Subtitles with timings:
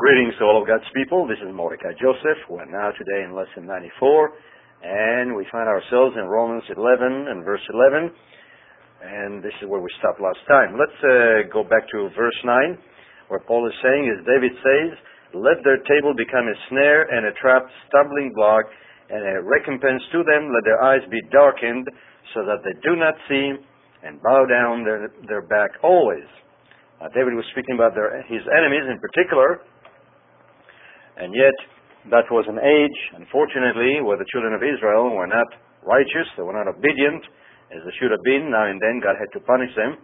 [0.00, 1.28] Greetings to all of God's people.
[1.28, 2.40] This is Mordecai Joseph.
[2.48, 4.32] We're now today in lesson 94,
[4.80, 8.08] and we find ourselves in Romans 11 and verse 11,
[9.04, 10.80] and this is where we stopped last time.
[10.80, 12.72] Let's uh, go back to verse 9,
[13.28, 14.96] where Paul is saying, as David says,
[15.36, 18.64] let their table become a snare and a trap, stumbling block,
[19.12, 20.56] and a recompense to them.
[20.56, 21.84] Let their eyes be darkened,
[22.32, 23.60] so that they do not see,
[24.08, 26.24] and bow down their, their back always.
[26.96, 29.60] Uh, David was speaking about their, his enemies in particular,
[31.16, 31.56] and yet,
[32.10, 35.46] that was an age, unfortunately, where the children of Israel were not
[35.84, 37.22] righteous, they were not obedient,
[37.70, 38.50] as they should have been.
[38.50, 39.98] Now and then, God had to punish them.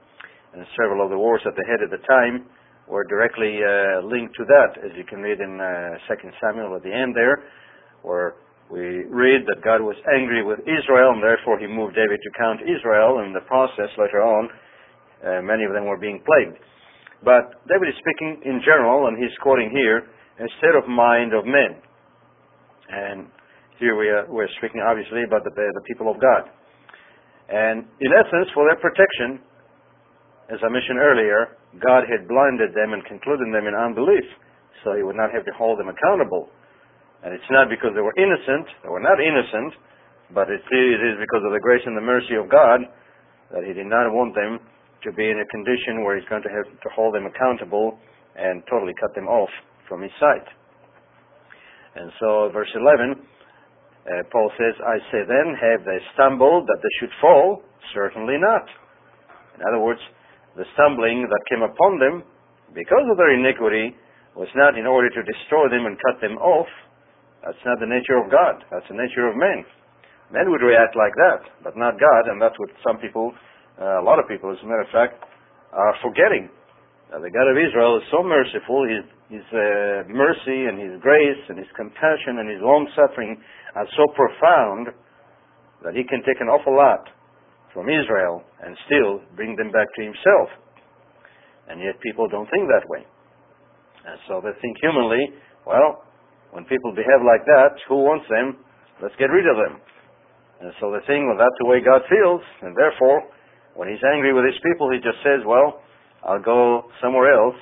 [0.55, 2.49] And several of the wars that they had at the time
[2.89, 6.83] were directly uh, linked to that, as you can read in uh, 2 Samuel at
[6.83, 7.45] the end there,
[8.01, 8.41] where
[8.73, 12.61] we read that God was angry with Israel, and therefore he moved David to count
[12.65, 13.25] Israel.
[13.25, 14.49] In the process, later on,
[15.25, 16.57] uh, many of them were being plagued.
[17.25, 20.09] But David is speaking in general, and he's quoting here
[20.47, 21.83] state of mind of men.
[22.89, 23.27] And
[23.83, 26.47] here we are, we're speaking obviously about the, the people of God.
[27.51, 29.43] And in essence, for their protection,
[30.47, 34.25] as I mentioned earlier, God had blinded them and concluded them in unbelief,
[34.85, 36.49] so He would not have to hold them accountable.
[37.27, 39.75] And it's not because they were innocent, they were not innocent,
[40.31, 42.87] but it is because of the grace and the mercy of God
[43.51, 44.63] that He did not want them
[45.03, 47.99] to be in a condition where He's going to have to hold them accountable
[48.39, 49.51] and totally cut them off
[49.89, 50.13] from his
[52.21, 57.13] so, verse 11, uh, Paul says, I say then, have they stumbled that they should
[57.21, 57.63] fall?
[57.93, 58.65] Certainly not.
[59.57, 60.01] In other words,
[60.57, 62.23] the stumbling that came upon them
[62.75, 63.97] because of their iniquity
[64.37, 66.71] was not in order to destroy them and cut them off.
[67.43, 68.63] That's not the nature of God.
[68.71, 69.67] That's the nature of men.
[70.31, 73.33] Men would react like that, but not God, and that's what some people,
[73.81, 75.25] uh, a lot of people, as a matter of fact,
[75.73, 76.53] are forgetting.
[77.09, 81.57] The God of Israel is so merciful, His, His uh, mercy and His grace and
[81.57, 83.41] His compassion and His long suffering
[83.73, 84.93] are so profound
[85.89, 87.09] that He can take an awful lot
[87.73, 90.53] from Israel and still bring them back to Himself.
[91.73, 93.09] And yet people don't think that way.
[94.05, 95.33] And so they think humanly,
[95.65, 96.05] well,
[96.53, 98.61] when people behave like that, who wants them?
[99.01, 99.81] Let's get rid of them.
[100.61, 103.33] And so they think, well, that's the way God feels, and therefore,
[103.81, 105.81] when He's angry with His people, He just says, well,
[106.27, 107.57] I'll go somewhere else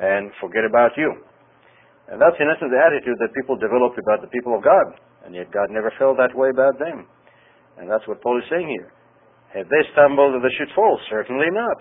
[0.00, 1.12] and forget about you.
[2.08, 4.96] And that's in essence the attitude that people developed about the people of God.
[5.28, 7.04] And yet God never felt that way about them.
[7.76, 8.88] And that's what Paul is saying here.
[9.52, 10.96] Have they stumbled they should fall?
[11.12, 11.78] Certainly not.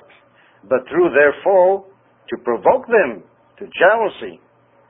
[0.67, 1.87] But through their fall,
[2.27, 3.23] to provoke them
[3.59, 4.39] to jealousy,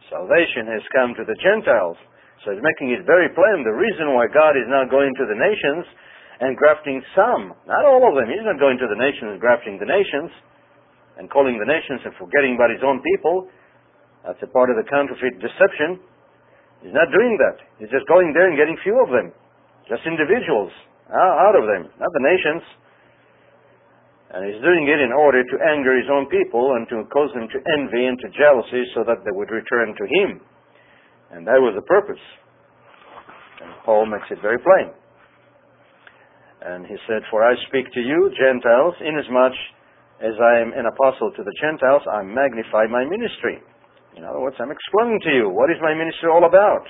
[0.09, 1.97] salvation has come to the Gentiles.
[2.41, 5.37] So he's making it very plain the reason why God is not going to the
[5.37, 5.85] nations
[6.41, 8.29] and grafting some, not all of them.
[8.29, 10.29] He's not going to the nations and grafting the nations
[11.17, 13.49] and calling the nations and forgetting about his own people.
[14.25, 16.01] That's a part of the counterfeit deception.
[16.85, 17.57] He's not doing that.
[17.81, 19.33] He's just going there and getting few of them.
[19.89, 20.69] Just individuals
[21.09, 22.63] out of them, not the nations.
[24.27, 27.47] And he's doing it in order to anger his own people and to cause them
[27.47, 30.43] to envy and to jealousy so that they would return to him.
[31.31, 32.21] And that was the purpose.
[33.63, 34.91] And Paul makes it very plain.
[36.59, 39.55] And he said, For I speak to you, Gentiles, inasmuch
[40.17, 43.61] as I am an apostle to the Gentiles, I magnify my ministry.
[44.17, 46.89] In other words, I'm explaining to you what is my ministry all about.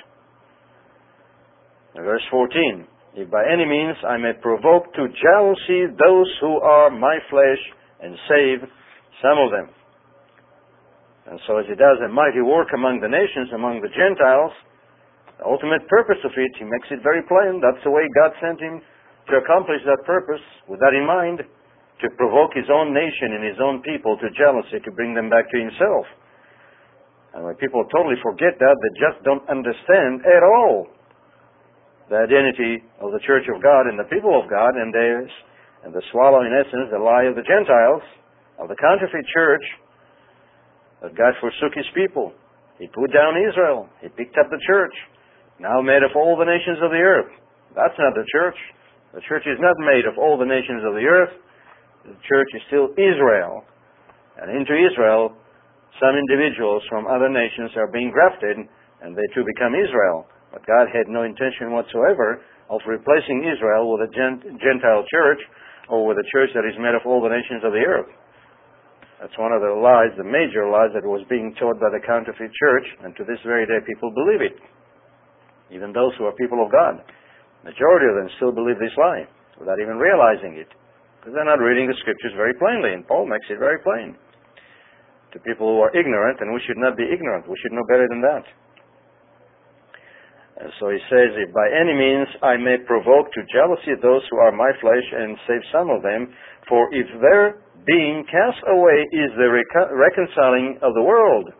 [1.95, 2.87] verse 14,
[3.19, 7.59] if by any means I may provoke to jealousy those who are my flesh
[7.99, 8.63] and save
[9.19, 9.67] some of them.
[11.27, 14.55] And so as he does a mighty work among the nations, among the Gentiles,
[15.35, 17.59] the ultimate purpose of it, he makes it very plain.
[17.59, 18.79] That's the way God sent him
[19.27, 20.39] to accomplish that purpose
[20.71, 21.43] with that in mind
[22.01, 25.49] to provoke his own nation and his own people to jealousy to bring them back
[25.49, 26.05] to himself.
[27.33, 30.89] And when people totally forget that, they just don't understand at all
[32.09, 35.09] the identity of the church of God and the people of God, and they
[35.83, 38.03] and swallow in essence the lie of the Gentiles,
[38.57, 39.65] of the counterfeit church,
[41.01, 42.33] that God forsook his people.
[42.79, 43.89] He put down Israel.
[44.01, 44.93] He picked up the church,
[45.59, 47.29] now made of all the nations of the earth.
[47.75, 48.57] That's not the church.
[49.13, 51.33] The church is not made of all the nations of the earth
[52.07, 53.67] the church is still Israel.
[54.39, 55.35] And into Israel,
[55.99, 58.57] some individuals from other nations are being grafted,
[59.03, 60.25] and they too become Israel.
[60.53, 62.39] But God had no intention whatsoever
[62.71, 65.41] of replacing Israel with a Gentile church
[65.89, 68.11] or with a church that is made of all the nations of the earth.
[69.19, 72.53] That's one of the lies, the major lies that was being taught by the counterfeit
[72.53, 74.55] church, and to this very day people believe it.
[75.73, 77.01] Even those who are people of God.
[77.65, 79.25] Majority of them still believe this lie
[79.57, 80.69] without even realizing it.
[81.27, 84.15] They're not reading the scriptures very plainly, and Paul makes it very plain.
[85.33, 87.43] to people who are ignorant, and we should not be ignorant.
[87.49, 88.45] We should know better than that.
[90.63, 94.37] And so he says, If by any means I may provoke to jealousy those who
[94.39, 96.31] are my flesh and save some of them,
[96.71, 101.51] for if their being cast away is the reco- reconciling of the world.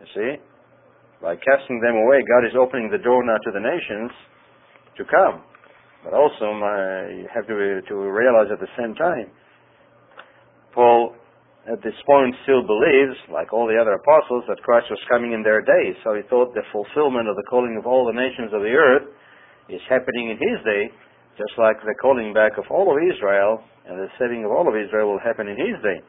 [0.00, 0.30] You see?
[1.20, 4.12] By casting them away, God is opening the door now to the nations
[5.00, 5.42] to come.
[6.04, 6.52] But also,
[7.16, 9.32] you have to, to realize at the same time,
[10.76, 11.16] Paul
[11.64, 15.40] at this point still believes, like all the other apostles, that Christ was coming in
[15.40, 15.96] their day.
[16.04, 19.08] So he thought the fulfillment of the calling of all the nations of the earth
[19.72, 20.92] is happening in his day,
[21.40, 24.76] just like the calling back of all of Israel and the saving of all of
[24.76, 26.04] Israel will happen in his day.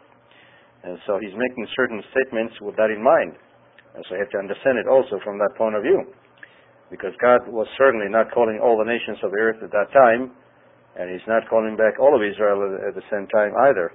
[0.83, 3.39] And so he's making certain statements with that in mind.
[3.95, 6.03] And so you have to understand it also from that point of view.
[6.91, 10.31] Because God was certainly not calling all the nations of the earth at that time,
[10.95, 13.91] and he's not calling back all of Israel at the same time either.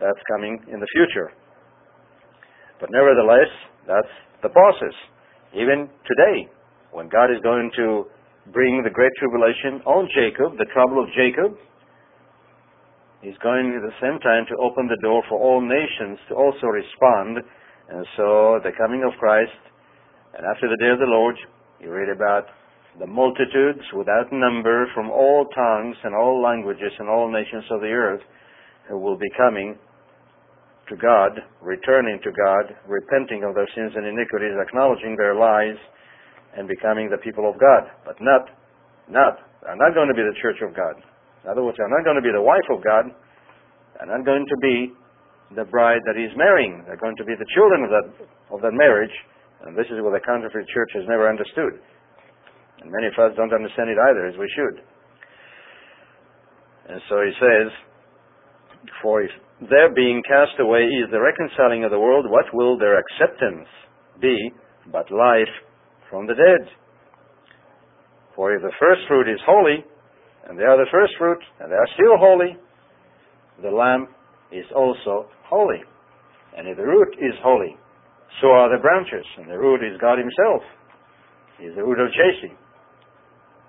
[0.00, 1.34] That's coming in the future.
[2.80, 3.50] But nevertheless,
[3.86, 4.94] that's the process.
[5.54, 6.48] Even today,
[6.92, 8.06] when God is going to
[8.52, 11.58] bring the great tribulation on Jacob, the trouble of Jacob,
[13.24, 16.68] He's going at the same time to open the door for all nations to also
[16.68, 17.40] respond.
[17.88, 19.56] And so the coming of Christ,
[20.36, 21.32] and after the day of the Lord,
[21.84, 22.48] you read about
[22.98, 27.92] the multitudes without number from all tongues and all languages and all nations of the
[27.92, 28.24] earth
[28.88, 29.76] who will be coming
[30.88, 35.76] to God, returning to God, repenting of their sins and iniquities, acknowledging their lies,
[36.56, 37.84] and becoming the people of God.
[38.04, 38.48] But not,
[39.08, 40.96] not, are not going to be the church of God.
[41.44, 43.12] In other words, they're not going to be the wife of God.
[43.98, 44.92] They're not going to be
[45.56, 46.84] the bride that he's marrying.
[46.88, 48.06] They're going to be the children of that,
[48.48, 49.12] of that marriage.
[49.64, 51.80] And this is what the counterfeit church has never understood.
[52.84, 54.76] And many of us don't understand it either, as we should.
[56.92, 57.72] And so he says,
[59.00, 59.32] For if
[59.70, 63.68] their being cast away is the reconciling of the world, what will their acceptance
[64.20, 64.36] be
[64.92, 65.52] but life
[66.10, 66.68] from the dead?
[68.36, 69.80] For if the first fruit is holy,
[70.46, 72.58] and they are the first fruit, and they are still holy,
[73.62, 74.08] the lamb
[74.52, 75.80] is also holy.
[76.56, 77.78] And if the root is holy,
[78.40, 80.62] so are the branches, and the root is God Himself.
[81.58, 82.54] He is the root of Jesse.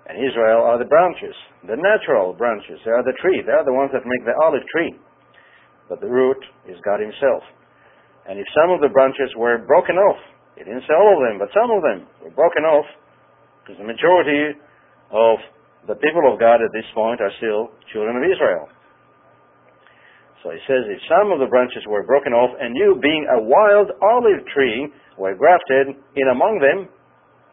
[0.06, 1.34] And Israel are the branches,
[1.66, 2.78] the natural branches.
[2.84, 3.42] They are the tree.
[3.42, 4.94] They are the ones that make the olive tree
[5.88, 7.42] but the root is God Himself.
[8.26, 10.18] And if some of the branches were broken off,
[10.58, 12.86] He didn't say all of them, but some of them were broken off,
[13.62, 14.58] because the majority
[15.14, 15.36] of
[15.86, 18.66] the people of God at this point are still children of Israel.
[20.52, 23.90] He says, if some of the branches were broken off, and you, being a wild
[23.98, 26.86] olive tree, were grafted in among them,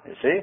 [0.06, 0.38] you see,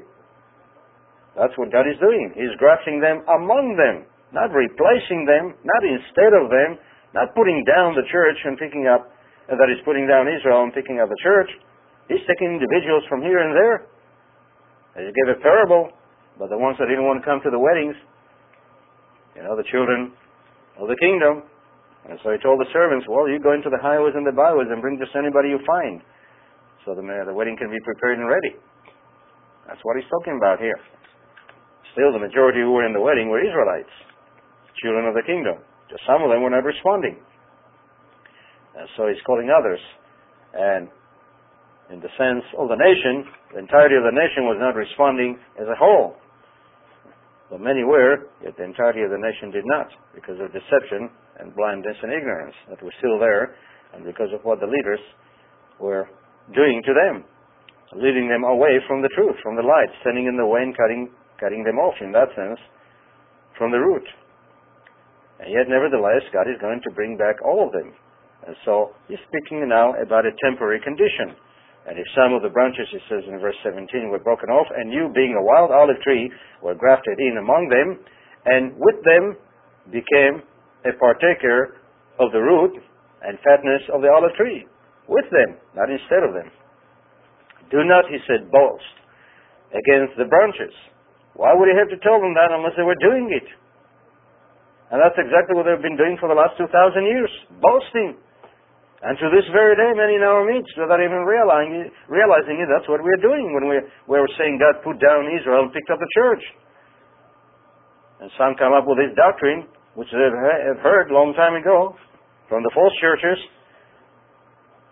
[1.37, 2.33] that's what God is doing.
[2.35, 4.03] He's grafting them among them,
[4.33, 6.81] not replacing them, not instead of them,
[7.13, 9.07] not putting down the church and picking up,
[9.47, 11.51] uh, that is putting down Israel and picking up the church.
[12.07, 13.87] He's taking individuals from here and there.
[14.99, 15.91] He gave a parable,
[16.35, 17.95] but the ones that didn't want to come to the weddings,
[19.35, 20.11] you know, the children
[20.75, 21.47] of the kingdom.
[22.09, 24.69] And so he told the servants, well, you go into the highways and the byways
[24.73, 26.01] and bring just anybody you find.
[26.85, 28.57] So the, the wedding can be prepared and ready.
[29.69, 30.77] That's what he's talking about here.
[31.93, 33.91] Still, the majority who were in the wedding were Israelites,
[34.81, 35.61] children of the kingdom.
[35.93, 37.21] Just some of them were not responding.
[38.73, 39.79] And so he's calling others.
[40.57, 40.89] And
[41.93, 45.67] in the sense of the nation, the entirety of the nation was not responding as
[45.67, 46.17] a whole.
[47.51, 51.55] But many were, yet the entirety of the nation did not, because of deception and
[51.55, 53.55] blindness and ignorance that were still there,
[53.93, 54.99] and because of what the leaders
[55.79, 56.07] were
[56.53, 57.23] doing to them,
[57.95, 61.11] leading them away from the truth, from the light, standing in the way and cutting,
[61.39, 62.59] cutting them off, in that sense,
[63.57, 64.05] from the root.
[65.39, 67.91] And yet, nevertheless, God is going to bring back all of them.
[68.47, 71.35] And so, he's speaking now about a temporary condition.
[71.85, 74.93] And if some of the branches, it says in verse 17, were broken off, and
[74.93, 76.29] you, being a wild olive tree,
[76.61, 77.97] were grafted in among them,
[78.45, 79.37] and with them
[79.89, 80.45] became
[80.85, 81.77] a partaker
[82.19, 82.77] of the root
[83.21, 84.65] and fatness of the olive tree.
[85.07, 86.49] With them, not instead of them.
[87.69, 88.95] Do not, he said, boast
[89.71, 90.73] against the branches.
[91.33, 93.47] Why would he have to tell them that unless they were doing it?
[94.91, 96.67] And that's exactly what they've been doing for the last 2,000
[97.07, 97.31] years,
[97.63, 98.19] boasting.
[99.01, 102.85] And to this very day, many in our midst, without even realizing, realizing it, that's
[102.91, 106.11] what we're doing when we're, we're saying God put down Israel and picked up the
[106.13, 106.43] church.
[108.21, 111.95] And some come up with this doctrine, which they've heard long time ago
[112.47, 113.39] from the false churches,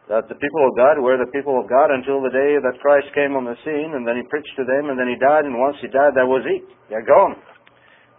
[0.10, 3.14] that the people of God were the people of God until the day that Christ
[3.14, 5.54] came on the scene, and then he preached to them, and then he died, and
[5.54, 6.66] once he died, that was it.
[6.90, 7.38] They're gone.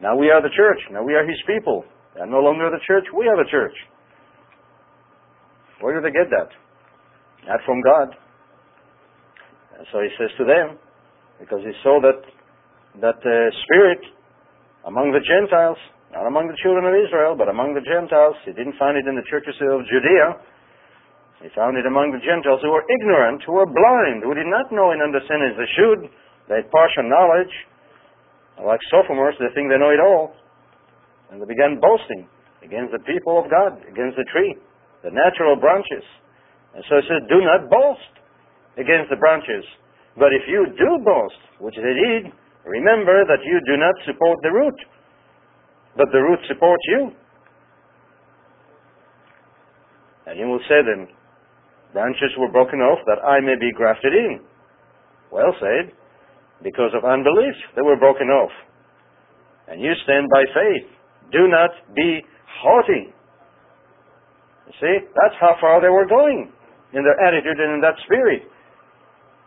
[0.00, 0.80] Now we are the church.
[0.90, 1.84] Now we are His people.
[2.14, 3.04] They are no longer the church.
[3.12, 3.76] We are the church.
[5.80, 6.48] Where do they get that?
[7.46, 8.16] Not from God.
[9.76, 10.78] And so he says to them,
[11.38, 12.20] because he saw that
[13.00, 14.00] that uh, spirit
[14.86, 15.78] among the Gentiles,
[16.10, 18.34] not among the children of Israel, but among the Gentiles.
[18.42, 20.42] He didn't find it in the churches of Judea.
[21.40, 24.68] He found it among the Gentiles who were ignorant, who were blind, who did not
[24.74, 26.00] know and understand as they should.
[26.50, 27.54] They had partial knowledge.
[28.60, 30.36] Like sophomores, they think they know it all.
[31.32, 32.28] And they began boasting
[32.60, 34.52] against the people of God, against the tree,
[35.06, 36.04] the natural branches.
[36.74, 38.12] And so he says, Do not boast
[38.76, 39.64] against the branches.
[40.18, 42.34] But if you do boast, which they did,
[42.66, 44.76] remember that you do not support the root,
[45.96, 47.10] but the root supports you.
[50.26, 51.08] And you will say then,
[51.92, 54.40] branches were broken off that I may be grafted in.
[55.32, 55.92] Well said,
[56.62, 58.52] because of unbelief they were broken off.
[59.68, 60.86] And you stand by faith.
[61.32, 62.22] Do not be
[62.62, 63.14] haughty.
[64.66, 66.50] You see, that's how far they were going
[66.92, 68.42] in their attitude and in that spirit.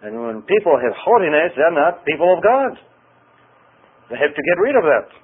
[0.03, 2.75] And when people have haughtiness, they're not people of God.
[4.11, 5.22] They have to get rid of that.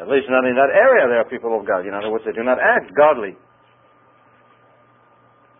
[0.00, 1.84] At least not in that area they are people of God.
[1.84, 3.36] In other words, they do not act godly.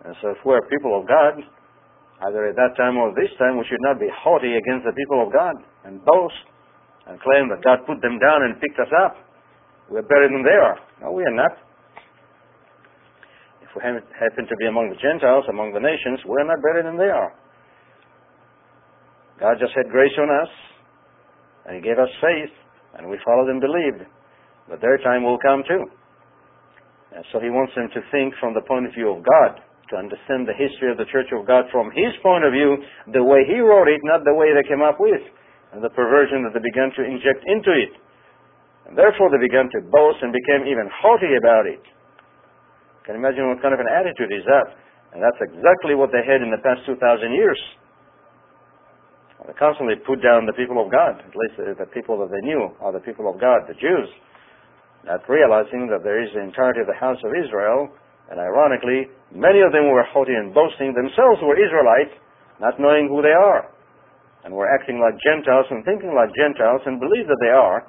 [0.05, 1.39] And so if we're people of God,
[2.27, 5.23] either at that time or this time, we should not be haughty against the people
[5.23, 6.43] of God and boast
[7.07, 9.19] and claim that God put them down and picked us up.
[9.91, 10.79] We're better than they are.
[11.03, 11.53] No, we are not.
[13.63, 16.97] If we happen to be among the Gentiles, among the nations, we're not better than
[16.97, 17.35] they are.
[19.41, 20.53] God just had grace on us,
[21.67, 22.55] and He gave us faith,
[22.95, 24.07] and we followed and believed.
[24.69, 25.85] But their time will come too.
[27.13, 29.61] And so He wants them to think from the point of view of God,
[29.93, 32.81] to understand the history of the Church of God from His point of view,
[33.13, 35.21] the way He wrote it, not the way they came up with,
[35.77, 37.93] and the perversion that they began to inject into it.
[38.89, 41.83] And therefore they began to boast and became even haughty about it.
[43.05, 44.79] Can you imagine what kind of an attitude is that?
[45.13, 46.97] And that's exactly what they had in the past 2,000
[47.37, 47.61] years.
[49.45, 52.71] They constantly put down the people of God, at least the people that they knew
[52.79, 54.09] are the people of God, the Jews,
[55.05, 57.91] not realizing that there is the entirety of the house of Israel,
[58.31, 62.15] and ironically, many of them were haughty and boasting themselves were Israelites,
[62.61, 63.67] not knowing who they are,
[64.45, 67.83] and were acting like Gentiles and thinking like Gentiles and believe that they are,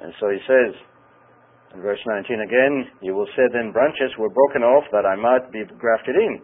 [0.00, 0.72] and so he says,
[1.76, 5.52] in verse 19 again, You will say then branches were broken off that I might
[5.52, 6.40] be grafted in.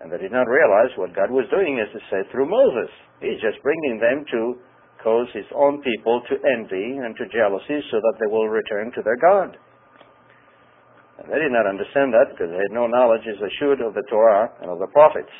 [0.00, 2.90] And they did not realize what God was doing, as he said, through Moses.
[3.20, 4.40] He's just bringing them to
[5.04, 9.02] cause his own people to envy and to jealousy so that they will return to
[9.04, 9.52] their God.
[11.20, 13.92] And they did not understand that because they had no knowledge as they should of
[13.92, 15.30] the Torah and of the prophets.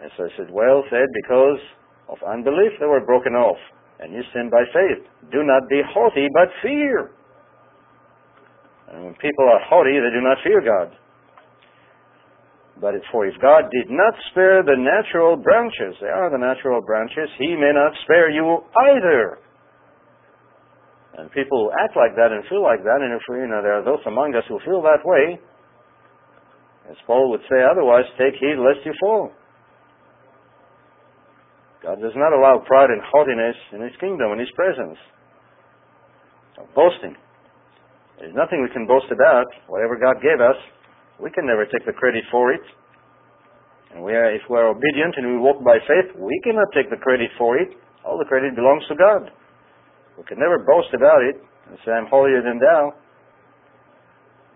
[0.00, 1.60] And so he said, Well said, because
[2.08, 3.58] of unbelief they were broken off
[4.00, 5.02] and you sin by faith.
[5.32, 7.10] Do not be haughty, but fear.
[8.92, 10.94] And when people are haughty, they do not fear God.
[12.80, 17.32] But for if God did not spare the natural branches, they are the natural branches,
[17.38, 18.60] He may not spare you
[18.92, 19.40] either.
[21.16, 23.80] And people who act like that and feel like that, and if you know there
[23.80, 25.40] are those among us who feel that way,
[26.90, 29.32] as Paul would say otherwise, take heed lest you fall.
[31.82, 34.98] God does not allow pride and haughtiness in His kingdom, in His presence.
[36.74, 37.16] Boasting.
[38.20, 39.46] There's nothing we can boast about.
[39.68, 40.56] Whatever God gave us,
[41.22, 42.62] we can never take the credit for it.
[43.94, 46.90] And we are, if we are obedient and we walk by faith, we cannot take
[46.90, 47.72] the credit for it.
[48.04, 49.30] All the credit belongs to God.
[50.18, 52.92] We can never boast about it and say, I'm holier than thou.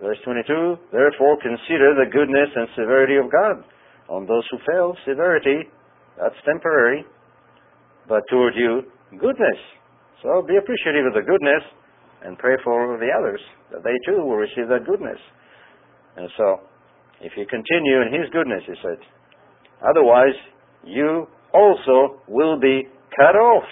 [0.00, 3.64] Verse 22, therefore consider the goodness and severity of God.
[4.09, 5.69] On those who fail, severity,
[6.17, 7.05] that's temporary
[8.09, 8.83] but toward you
[9.17, 9.61] goodness.
[10.23, 11.64] So be appreciative of the goodness
[12.26, 13.40] and pray for the others
[13.73, 15.17] that they too will receive that goodness.
[16.21, 16.61] And so,
[17.25, 19.00] if you continue in His goodness, He said,
[19.81, 20.37] otherwise
[20.85, 22.85] you also will be
[23.17, 23.65] cut off.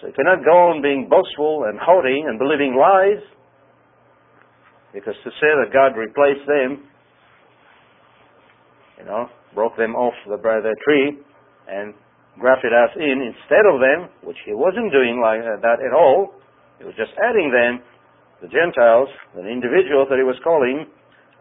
[0.00, 3.20] So you cannot go on being boastful and haughty and believing lies,
[4.92, 6.88] because to say that God replaced them,
[8.98, 11.20] you know, broke them off the, the tree
[11.68, 11.92] and
[12.40, 16.32] grafted us in instead of them, which he wasn't doing like uh, that at all.
[16.78, 17.84] He was just adding them,
[18.40, 20.88] the Gentiles, the individuals that he was calling,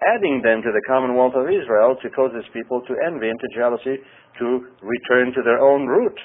[0.03, 3.49] adding them to the commonwealth of Israel to cause his people to envy and to
[3.55, 4.01] jealousy,
[4.39, 4.45] to
[4.83, 6.17] return to their own root.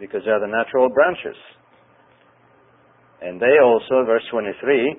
[0.00, 1.36] Because they are the natural branches.
[3.20, 4.96] And they also, verse 23,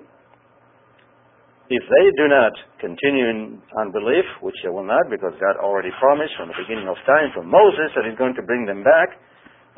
[1.72, 2.52] if they do not
[2.84, 7.00] continue in unbelief, which they will not, because God already promised from the beginning of
[7.08, 9.16] time from Moses that He's going to bring them back,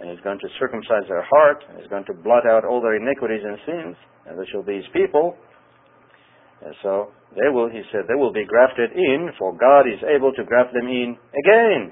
[0.02, 2.98] and He's going to circumcise their heart, and He's going to blot out all their
[2.98, 3.96] iniquities and sins,
[4.26, 5.38] and they shall be His people,
[6.64, 10.32] And so they will, he said, they will be grafted in, for God is able
[10.32, 11.92] to graft them in again.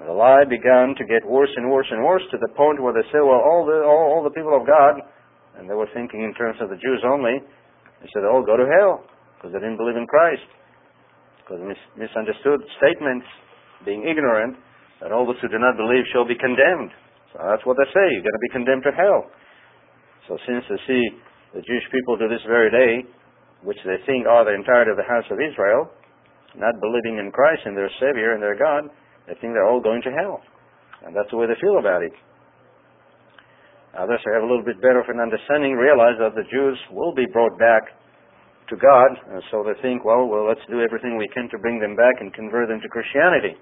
[0.00, 2.92] And the lie began to get worse and worse and worse to the point where
[2.92, 4.98] they said, well, all the, all, all the people of God,
[5.54, 7.38] and they were thinking in terms of the Jews only,
[8.02, 9.06] they said, all go to hell
[9.38, 10.48] because they didn't believe in Christ.
[11.38, 13.28] Because mis- misunderstood statements,
[13.86, 14.58] being ignorant,
[14.98, 16.90] that all those who do not believe shall be condemned.
[17.30, 19.30] So that's what they say, you're going to be condemned to hell.
[20.26, 21.04] So since they see
[21.54, 23.06] the Jewish people to this very day,
[23.62, 25.88] which they think are the entirety of the house of Israel,
[26.58, 28.90] not believing in Christ and their Savior and their God,
[29.26, 30.42] they think they're all going to hell.
[31.06, 32.12] And that's the way they feel about it.
[33.94, 37.14] Others who have a little bit better of an understanding realize that the Jews will
[37.14, 37.94] be brought back
[38.68, 41.78] to God, and so they think, well, well, let's do everything we can to bring
[41.78, 43.54] them back and convert them to Christianity,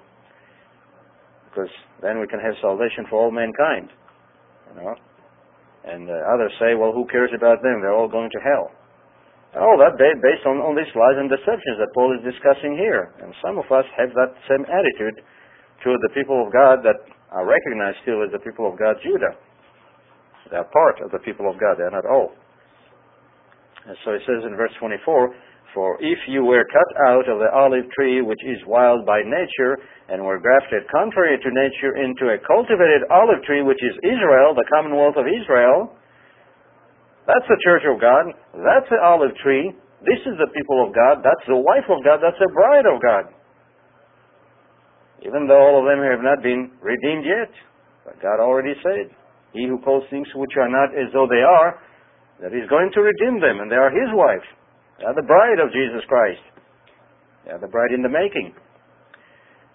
[1.51, 1.69] because
[2.01, 3.91] then we can have salvation for all mankind.
[4.73, 4.95] You know,
[5.85, 7.83] and uh, others say, well, who cares about them?
[7.83, 8.71] They're all going to hell.
[9.53, 13.13] And All that based on, on these lies and deceptions that Paul is discussing here.
[13.21, 15.21] And some of us have that same attitude
[15.85, 16.97] toward the people of God that
[17.35, 19.37] are recognized still as the people of God, Judah.
[20.49, 21.77] They are part of the people of God.
[21.77, 22.33] They are not all.
[23.89, 25.35] And so it says in verse 24,
[25.75, 29.81] for if you were cut out of the olive tree which is wild by nature,
[30.09, 34.69] and were grafted contrary to nature into a cultivated olive tree which is Israel, the
[34.69, 35.97] commonwealth of Israel,
[37.27, 38.35] that's the church of God.
[38.67, 39.71] That's the olive tree.
[40.03, 41.23] This is the people of God.
[41.23, 42.19] That's the wife of God.
[42.19, 43.31] That's the bride of God.
[45.23, 47.51] Even though all of them have not been redeemed yet.
[48.03, 49.15] But God already said,
[49.55, 51.79] He who calls things which are not as though they are,
[52.43, 54.43] that He's going to redeem them, and they are His wife.
[54.99, 56.43] They are the bride of Jesus Christ.
[57.45, 58.55] They are the bride in the making.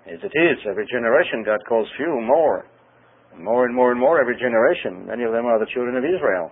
[0.08, 2.66] As it is, every generation God calls few more.
[3.36, 5.06] More and more and more every generation.
[5.06, 6.50] Many of them are the children of Israel.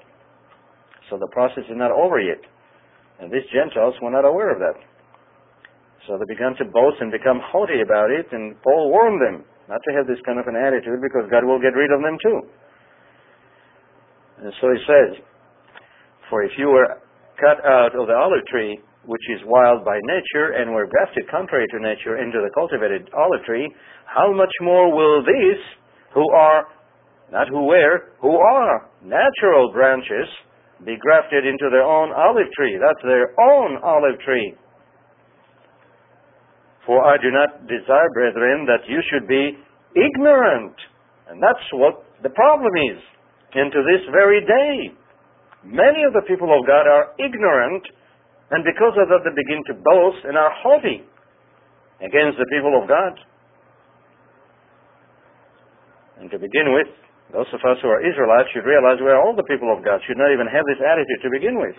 [1.10, 2.42] So the process is not over yet.
[3.20, 4.76] And these Gentiles were not aware of that.
[6.06, 9.82] So they began to boast and become haughty about it, and Paul warned them not
[9.82, 12.40] to have this kind of an attitude because God will get rid of them too.
[14.46, 15.24] And so he says,
[16.30, 17.02] For if you were
[17.40, 21.68] cut out of the olive tree, which is wild by nature, and were grafted contrary
[21.72, 23.70] to nature into the cultivated olive tree,
[24.06, 25.62] how much more will these,
[26.14, 26.68] who are,
[27.32, 30.28] not who were, who are natural branches,
[30.84, 32.78] be grafted into their own olive tree?
[32.82, 34.56] That's their own olive tree.
[36.86, 39.58] For I do not desire, brethren, that you should be
[39.98, 40.76] ignorant.
[41.28, 43.02] And that's what the problem is.
[43.56, 44.94] And to this very day,
[45.66, 47.82] Many of the people of God are ignorant,
[48.54, 51.02] and because of that, they begin to boast and are haughty
[51.98, 53.18] against the people of God.
[56.22, 56.88] And to begin with,
[57.34, 60.00] those of us who are Israelites should realize we are all the people of God,
[60.06, 61.76] should not even have this attitude to begin with.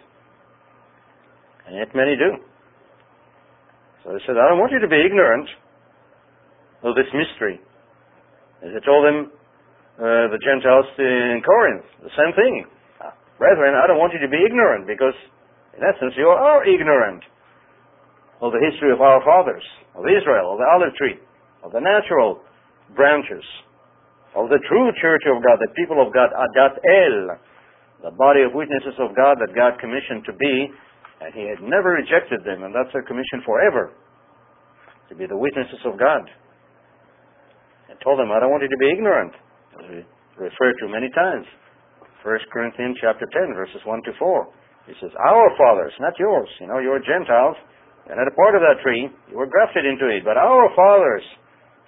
[1.70, 2.42] And yet many do.
[4.02, 5.46] So they said, I don't want you to be ignorant
[6.82, 7.62] of this mystery.
[8.66, 9.30] As I told them,
[9.96, 12.66] uh, the Gentiles in Corinth, the same thing.
[13.38, 15.16] Brethren, I don't want you to be ignorant because,
[15.76, 17.20] in essence, you are ignorant
[18.40, 21.20] of the history of our fathers, of Israel, of the olive tree,
[21.64, 22.40] of the natural
[22.96, 23.44] branches,
[24.36, 27.16] of the true church of God, the people of God, Adat El,
[28.04, 30.72] the body of witnesses of God that God commissioned to be,
[31.24, 33.92] and He had never rejected them, and that's their commission forever,
[35.08, 36.28] to be the witnesses of God.
[37.88, 39.32] And told them, I don't want you to be ignorant,
[39.80, 39.98] as we
[40.36, 41.48] referred to many times.
[42.26, 44.90] 1 Corinthians chapter 10, verses 1 to 4.
[44.90, 46.50] He says, Our fathers, not yours.
[46.58, 47.54] You know, you're Gentiles.
[48.10, 50.26] And at a part of that tree, you were grafted into it.
[50.26, 51.22] But our fathers,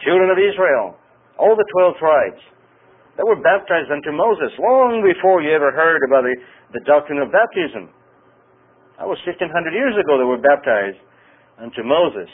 [0.07, 0.95] children of Israel,
[1.43, 2.43] all the 12 tribes,
[3.19, 6.35] they were baptized unto Moses long before you ever heard about the,
[6.71, 7.91] the doctrine of baptism.
[9.03, 9.43] That was 1500
[9.75, 11.03] years ago they were baptized
[11.59, 12.31] unto Moses.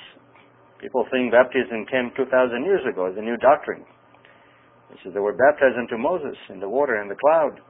[0.77, 2.29] People think baptism came 2,000
[2.69, 3.89] years ago as a new doctrine.
[4.93, 7.65] He says they were baptized unto Moses in the water and the cloud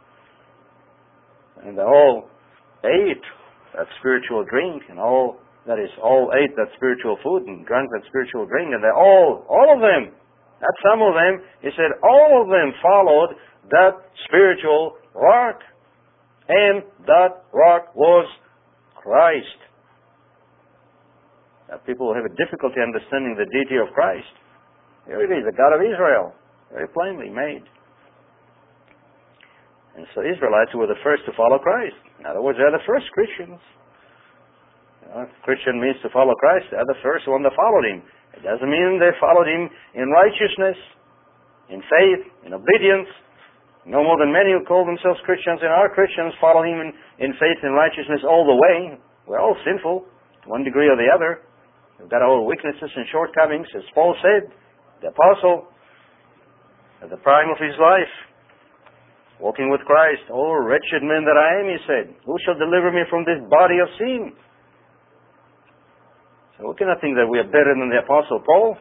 [1.62, 2.28] and they all
[2.84, 3.24] ate
[3.76, 8.02] that spiritual drink, and all that is, all ate that spiritual food and drank that
[8.08, 10.12] spiritual drink, and they all, all of them,
[10.60, 13.36] not some of them, he said all of them followed
[13.70, 13.92] that
[14.28, 15.60] spiritual rock,
[16.48, 18.28] and that rock was
[18.96, 19.60] Christ.
[21.68, 24.28] Now, people have a difficulty understanding the deity of Christ.
[25.06, 26.32] Here it is, the God of Israel,
[26.72, 27.64] very plainly made.
[29.94, 31.94] And so Israelites were the first to follow Christ.
[32.18, 33.62] In other words, they're the first Christians.
[35.02, 36.66] You know, Christian means to follow Christ.
[36.74, 38.02] They're the first one that followed Him.
[38.34, 40.78] It doesn't mean they followed Him in righteousness,
[41.70, 43.06] in faith, in obedience.
[43.86, 46.90] No more than many who call themselves Christians and are Christians follow Him in,
[47.22, 48.98] in faith and righteousness all the way.
[49.30, 50.10] We're all sinful,
[50.42, 51.46] to one degree or the other.
[52.00, 54.50] We've got our weaknesses and shortcomings, as Paul said,
[55.00, 55.70] the apostle,
[57.02, 58.10] at the prime of his life,
[59.44, 60.24] walking with Christ.
[60.32, 63.76] Oh, wretched man that I am, he said, who shall deliver me from this body
[63.76, 64.32] of sin?
[66.56, 68.80] So we cannot think that we are better than the apostle Paul.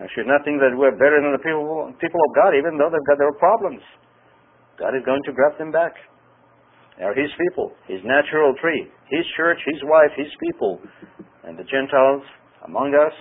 [0.00, 2.88] I should not think that we're better than the people, people of God, even though
[2.88, 3.84] they've got their problems.
[4.80, 5.92] God is going to grab them back.
[6.96, 10.80] They are His people, His natural tree, His church, His wife, His people.
[11.44, 12.24] And the Gentiles
[12.64, 13.12] among us,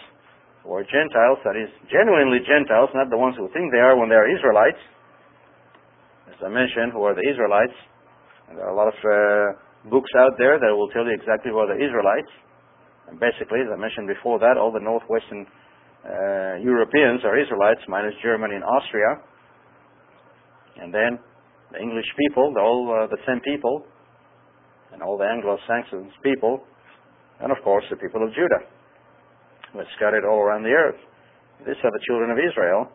[0.63, 4.15] or Gentiles, that is, genuinely Gentiles, not the ones who think they are when they
[4.15, 4.79] are Israelites,
[6.35, 7.75] as I mentioned, who are the Israelites.
[8.47, 11.51] And there are a lot of uh, books out there that will tell you exactly
[11.51, 12.31] who are the Israelites.
[13.07, 15.47] And basically, as I mentioned before that, all the northwestern
[16.03, 19.11] uh, Europeans are Israelites, minus Germany and Austria.
[20.83, 21.17] And then
[21.71, 23.87] the English people, the all uh, the same people,
[24.91, 26.61] and all the Anglo-Saxons people,
[27.39, 28.63] and of course the people of Judah,
[29.71, 30.99] who are scattered all around the earth.
[31.65, 32.91] These are the children of Israel,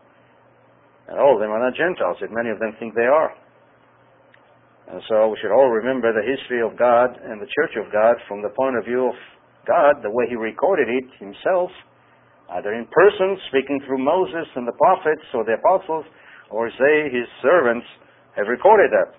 [1.11, 3.35] and all of them are not Gentiles, yet many of them think they are.
[4.91, 8.15] And so we should all remember the history of God and the Church of God
[8.27, 9.19] from the point of view of
[9.67, 11.71] God, the way He recorded it Himself,
[12.59, 16.07] either in person, speaking through Moses and the prophets or the apostles,
[16.51, 17.87] or say His servants
[18.35, 19.15] have recorded that.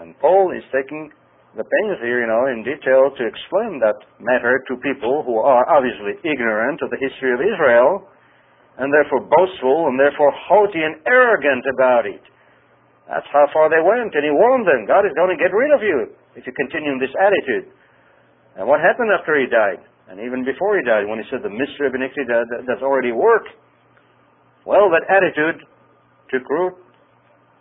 [0.00, 1.12] And Paul is taking
[1.56, 5.68] the pains here, you know, in detail to explain that matter to people who are
[5.68, 8.08] obviously ignorant of the history of Israel
[8.78, 12.22] and therefore boastful and therefore haughty and arrogant about it.
[13.10, 15.74] That's how far they went, and he warned them, God is going to get rid
[15.74, 17.68] of you if you continue in this attitude.
[18.56, 19.84] And what happened after he died?
[20.08, 23.48] And even before he died, when he said the mystery of iniquity does already work.
[24.64, 25.64] Well, that attitude
[26.30, 26.76] took root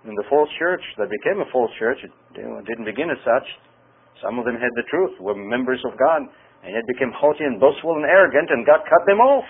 [0.05, 1.99] in the false church that became a false church.
[2.03, 3.47] It didn't begin as such.
[4.23, 6.21] Some of them had the truth, were members of God,
[6.61, 9.47] and yet became haughty and boastful and arrogant, and God cut them off.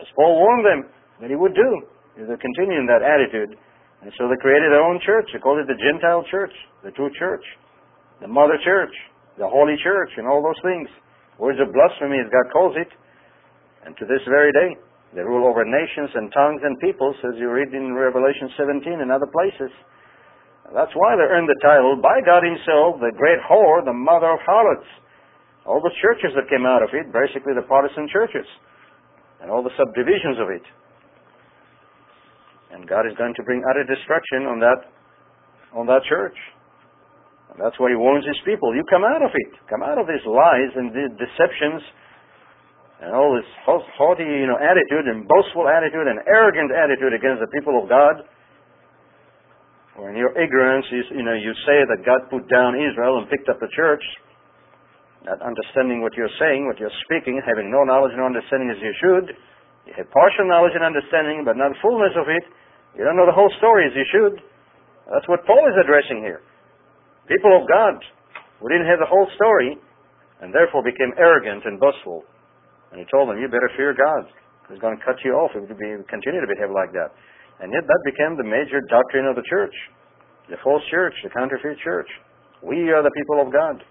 [0.00, 0.80] As Paul warned them
[1.20, 1.70] that he would do,
[2.16, 3.56] if they continue in that attitude.
[4.02, 5.30] And so they created their own church.
[5.30, 6.52] They called it the Gentile church,
[6.82, 7.44] the true church,
[8.20, 8.92] the mother church,
[9.38, 10.90] the holy church, and all those things.
[11.38, 12.90] Words of blasphemy, as God calls it.
[13.86, 14.76] And to this very day,
[15.14, 19.12] they rule over nations and tongues and peoples, as you read in Revelation 17 and
[19.12, 19.72] other places.
[20.72, 24.40] That's why they earned the title, by God Himself, the great whore, the mother of
[24.40, 24.88] harlots.
[25.68, 28.48] All the churches that came out of it, basically the Protestant churches
[29.42, 30.62] and all the subdivisions of it.
[32.72, 34.80] And God is going to bring utter destruction on that
[35.74, 36.36] on that church.
[37.52, 39.52] And that's why he warns his people, you come out of it.
[39.68, 41.84] Come out of these lies and the deceptions
[43.02, 47.50] and all this haughty, you know, attitude and boastful attitude and arrogant attitude against the
[47.50, 48.24] people of God.
[49.98, 53.28] Or in your ignorance, you, you know, you say that God put down Israel and
[53.28, 54.00] picked up the church
[55.22, 58.94] not understanding what you're saying, what you're speaking, having no knowledge and understanding as you
[58.98, 59.26] should.
[59.86, 62.42] You have partial knowledge and understanding, but not fullness of it.
[62.98, 64.42] You don't know the whole story as you should.
[65.10, 66.42] That's what Paul is addressing here.
[67.30, 68.02] People of God
[68.58, 69.78] who didn't have the whole story
[70.42, 72.26] and therefore became arrogant and boastful.
[72.90, 74.26] And he told them, you better fear God.
[74.70, 77.14] He's going to cut you off if you continue to behave like that.
[77.62, 79.74] And yet that became the major doctrine of the church.
[80.50, 82.10] The false church, the counterfeit church.
[82.62, 83.82] We are the people of God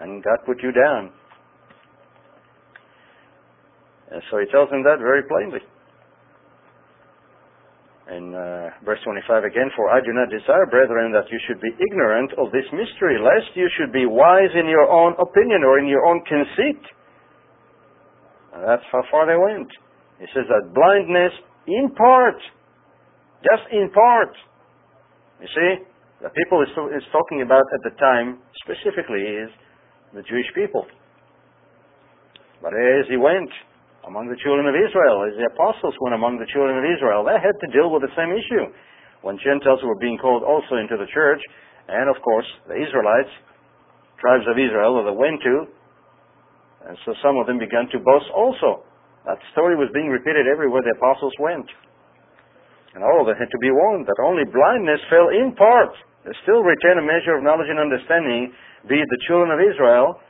[0.00, 1.12] and God put you down.
[4.10, 5.62] And so he tells them that very plainly.
[8.10, 11.70] In uh, verse 25 again, For I do not desire, brethren, that you should be
[11.78, 15.86] ignorant of this mystery, lest you should be wise in your own opinion or in
[15.86, 16.82] your own conceit.
[18.50, 19.70] And that's how far they went.
[20.18, 21.30] He says that blindness
[21.70, 22.40] in part,
[23.46, 24.34] just in part.
[25.38, 25.70] You see,
[26.20, 29.50] the people is talking about at the time specifically is
[30.14, 30.86] the Jewish people.
[32.60, 33.50] But as he went
[34.04, 37.38] among the children of Israel, as the apostles went among the children of Israel, they
[37.40, 38.68] had to deal with the same issue.
[39.22, 41.40] When Gentiles were being called also into the church,
[41.88, 43.32] and of course the Israelites,
[44.20, 45.54] tribes of Israel that went to,
[46.88, 48.84] and so some of them began to boast also.
[49.28, 51.68] That story was being repeated everywhere the apostles went.
[52.96, 55.92] And all of them had to be warned that only blindness fell in part.
[56.24, 58.52] They still retain a measure of knowledge and understanding,
[58.88, 60.20] be it the children of Israel,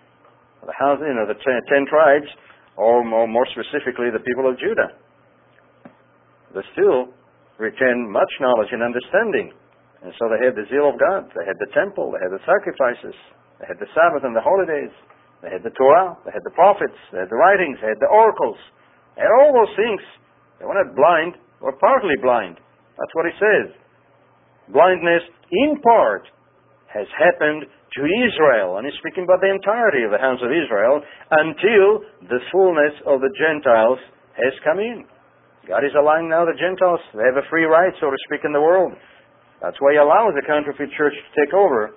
[0.62, 2.28] the house, you know, the ten, ten tribes,
[2.76, 4.94] or more, more specifically the people of Judah.
[6.54, 7.10] They still
[7.58, 9.52] retain much knowledge and understanding.
[10.00, 11.28] And so they had the zeal of God.
[11.36, 12.14] They had the temple.
[12.16, 13.14] They had the sacrifices.
[13.60, 14.90] They had the Sabbath and the holidays.
[15.44, 16.16] They had the Torah.
[16.24, 16.96] They had the prophets.
[17.12, 17.76] They had the writings.
[17.84, 18.56] They had the oracles.
[19.16, 20.00] They had all those things.
[20.56, 22.56] They were not blind, or partly blind.
[22.96, 23.79] That's what he says.
[24.72, 26.24] Blindness, in part,
[26.90, 28.78] has happened to Israel.
[28.78, 33.22] And he's speaking about the entirety of the house of Israel until the fullness of
[33.22, 33.98] the Gentiles
[34.38, 35.06] has come in.
[35.66, 38.52] God is allowing now the Gentiles, they have a free right, so to speak, in
[38.54, 38.94] the world.
[39.60, 41.94] That's why he allows the counterfeit church to take over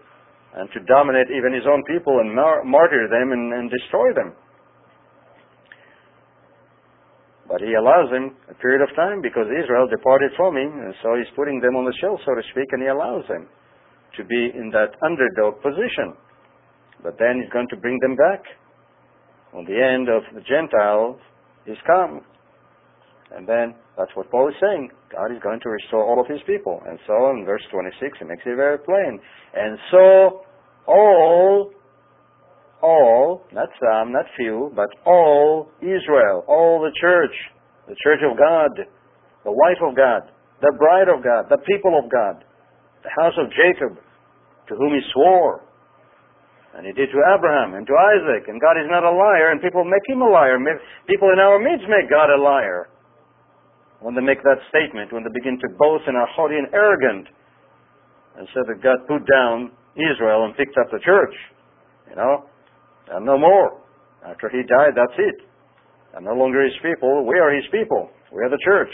[0.54, 4.36] and to dominate even his own people and mar- martyr them and, and destroy them.
[7.54, 11.14] But he allows them a period of time because Israel departed from him, and so
[11.14, 13.46] he's putting them on the shelf, so to speak, and he allows them
[14.18, 16.18] to be in that underdog position.
[17.06, 18.42] But then he's going to bring them back.
[19.54, 21.22] On the end of the Gentiles
[21.70, 22.26] is come.
[23.38, 24.90] And then that's what Paul is saying.
[25.14, 26.82] God is going to restore all of his people.
[26.90, 29.22] And so in verse 26, he makes it very plain.
[29.54, 30.42] And so
[30.90, 31.70] all,
[32.84, 37.32] all, not some, not few, but all Israel, all the church,
[37.88, 38.76] the church of God,
[39.48, 40.28] the wife of God,
[40.60, 42.44] the bride of God, the people of God,
[43.04, 43.96] the house of Jacob,
[44.68, 45.64] to whom he swore.
[46.76, 48.50] And he did to Abraham and to Isaac.
[48.50, 50.58] And God is not a liar, and people make him a liar.
[51.08, 52.90] People in our midst make God a liar
[54.04, 57.28] when they make that statement, when they begin to boast and are haughty and arrogant,
[58.36, 61.36] and said that God put down Israel and picked up the church.
[62.10, 62.50] You know,
[63.12, 63.82] and no more.
[64.26, 65.44] After he died, that's it.
[66.16, 67.26] And no longer his people.
[67.26, 68.10] We are his people.
[68.32, 68.94] We are the church.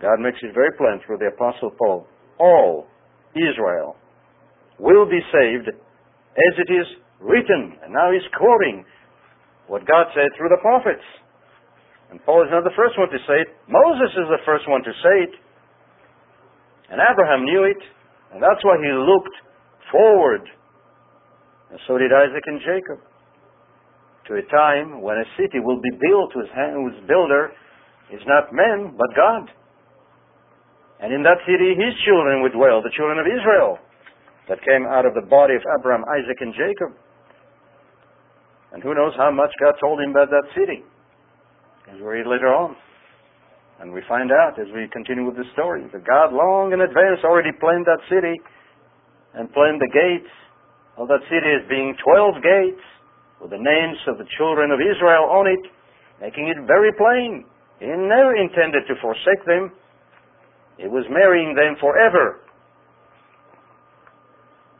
[0.00, 2.06] God makes it very plain through the Apostle Paul.
[2.38, 2.86] All
[3.38, 3.96] Israel
[4.78, 6.86] will be saved as it is
[7.20, 7.78] written.
[7.84, 8.84] And now he's quoting
[9.68, 11.06] what God said through the prophets.
[12.10, 13.48] And Paul is not the first one to say it.
[13.70, 15.34] Moses is the first one to say it.
[16.90, 17.80] And Abraham knew it.
[18.34, 19.36] And that's why he looked
[19.88, 20.44] forward.
[21.72, 23.00] And so did Isaac and Jacob.
[24.28, 26.52] To a time when a city will be built whose,
[27.08, 27.56] builder
[28.12, 29.48] is not men, but God.
[31.00, 33.80] And in that city, his children would dwell, the children of Israel,
[34.52, 36.92] that came out of the body of Abraham, Isaac, and Jacob.
[38.76, 40.84] And who knows how much God told him about that city
[41.88, 42.76] as we read later on.
[43.80, 47.24] And we find out as we continue with the story that God long in advance
[47.24, 48.38] already planned that city
[49.34, 50.30] and planned the gates
[50.96, 52.84] of that city as being 12 gates
[53.40, 55.64] with the names of the children of Israel on it,
[56.20, 57.44] making it very plain.
[57.80, 59.72] He never intended to forsake them.
[60.78, 62.40] He was marrying them forever.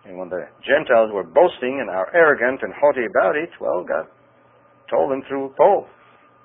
[0.04, 4.06] And when the Gentiles were boasting and are arrogant and haughty about it, well, God
[4.90, 5.86] told them through Paul.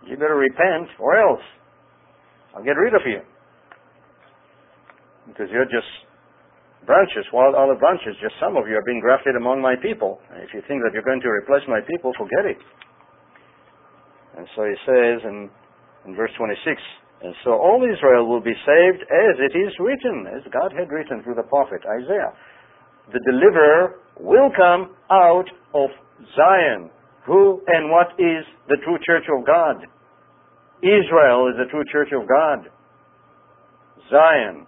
[0.05, 1.41] You better repent, or else
[2.55, 3.21] I'll get rid of you.
[5.27, 5.89] Because you're just
[6.87, 8.15] branches, wild olive branches.
[8.23, 10.23] Just some of you are being grafted among my people.
[10.39, 12.57] If you think that you're going to replace my people, forget it.
[14.39, 15.51] And so he says in,
[16.07, 16.79] in verse 26,
[17.21, 21.21] and so all Israel will be saved as it is written, as God had written
[21.23, 22.31] through the prophet Isaiah.
[23.11, 25.89] The deliverer will come out of
[26.35, 26.89] Zion.
[27.25, 29.83] Who and what is the true church of God?
[30.85, 32.69] Israel is the true church of God.
[34.09, 34.67] Zion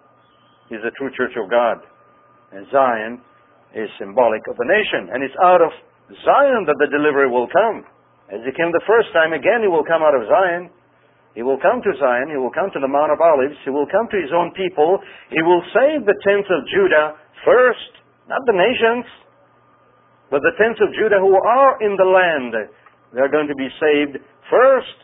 [0.72, 1.78] is the true church of God.
[2.52, 3.22] And Zion
[3.78, 5.14] is symbolic of the nation.
[5.14, 5.70] And it's out of
[6.26, 7.86] Zion that the deliverer will come.
[8.30, 10.70] As he came the first time, again he will come out of Zion.
[11.38, 12.30] He will come to Zion.
[12.34, 13.58] He will come to the Mount of Olives.
[13.66, 14.98] He will come to his own people.
[15.30, 17.92] He will save the tents of Judah first,
[18.26, 19.06] not the nations.
[20.30, 22.54] But the tents of Judah who are in the land,
[23.14, 24.98] they're going to be saved first.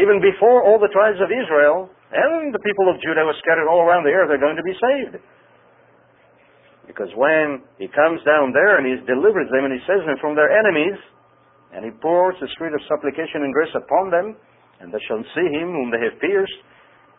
[0.00, 3.84] Even before all the tribes of Israel and the people of Judah are scattered all
[3.84, 5.20] around the earth are going to be saved.
[6.90, 10.34] Because when he comes down there and he delivers them and he saves them from
[10.34, 10.98] their enemies,
[11.70, 14.34] and he pours the spirit of supplication and grace upon them,
[14.82, 16.60] and they shall see him whom they have pierced,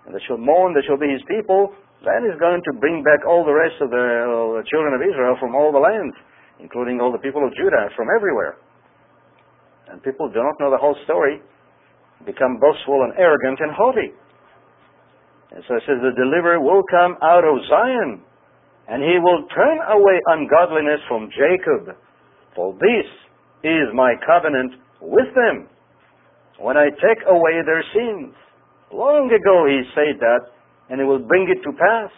[0.04, 1.72] and they shall mourn, they shall be his people,
[2.04, 5.02] then he's going to bring back all the rest of the, uh, the children of
[5.06, 6.18] Israel from all the lands
[6.62, 8.62] including all the people of Judah from everywhere.
[9.90, 11.42] And people do not know the whole story,
[12.24, 14.14] become boastful and arrogant and haughty.
[15.52, 18.24] And so it says, the deliverer will come out of Zion,
[18.88, 21.98] and he will turn away ungodliness from Jacob.
[22.56, 23.08] For this
[23.64, 25.70] is my covenant with them,
[26.60, 28.34] when I take away their sins.
[28.94, 30.42] Long ago he said that,
[30.90, 32.12] and he will bring it to pass.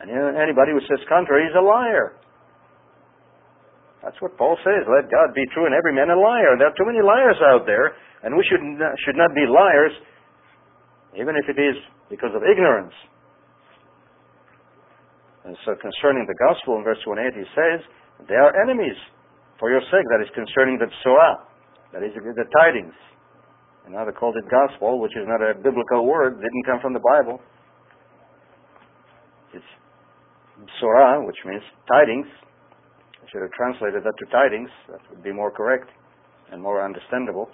[0.00, 2.20] And anybody who says contrary is a liar.
[4.04, 4.86] That's what Paul says.
[4.86, 6.54] Let God be true and every man a liar.
[6.54, 9.90] There are too many liars out there, and we should not, should not be liars,
[11.18, 11.74] even if it is
[12.08, 12.94] because of ignorance.
[15.46, 17.78] And so concerning the gospel in verse 28, he says,
[18.26, 18.98] they are enemies
[19.62, 20.02] for your sake.
[20.10, 21.46] That is concerning the Torah.
[21.94, 22.94] That is the tidings.
[23.86, 26.92] And now they called it gospel, which is not a biblical word, didn't come from
[26.92, 27.38] the Bible.
[29.54, 29.70] It's
[30.82, 32.26] Surah, which means tidings.
[33.22, 34.70] I should have translated that to tidings.
[34.90, 35.86] That would be more correct
[36.50, 37.46] and more understandable.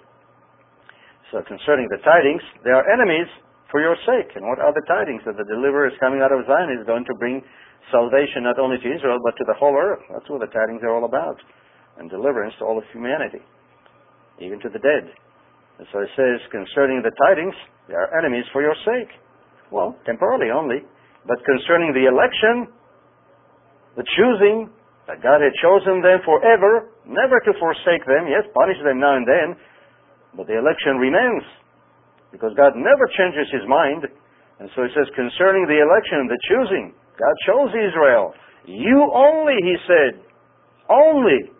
[1.29, 3.29] So concerning the tidings, they are enemies
[3.69, 4.33] for your sake.
[4.33, 5.21] And what are the tidings?
[5.25, 7.41] That the deliverer is coming out of Zion is going to bring
[7.91, 10.03] salvation not only to Israel, but to the whole earth.
[10.11, 11.37] That's what the tidings are all about.
[11.97, 13.43] And deliverance to all of humanity,
[14.41, 15.13] even to the dead.
[15.77, 17.53] And so it says, concerning the tidings,
[17.89, 19.09] they are enemies for your sake.
[19.69, 20.85] Well, temporarily only.
[21.25, 22.69] But concerning the election,
[23.95, 24.69] the choosing,
[25.07, 29.27] that God had chosen them forever, never to forsake them, yes, punish them now and
[29.27, 29.47] then,
[30.33, 31.43] but the election remains.
[32.31, 34.07] Because God never changes his mind.
[34.57, 36.85] And so he says, concerning the election, the choosing,
[37.19, 38.33] God chose Israel.
[38.65, 40.23] You only, he said.
[40.89, 41.51] Only.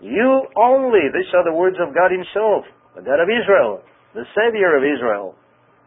[0.00, 1.04] You only.
[1.12, 2.64] These are the words of God himself,
[2.96, 3.82] the God of Israel,
[4.14, 5.34] the Savior of Israel.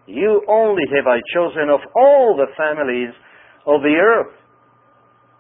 [0.06, 3.16] You only have I chosen of all the families
[3.66, 4.36] of the earth.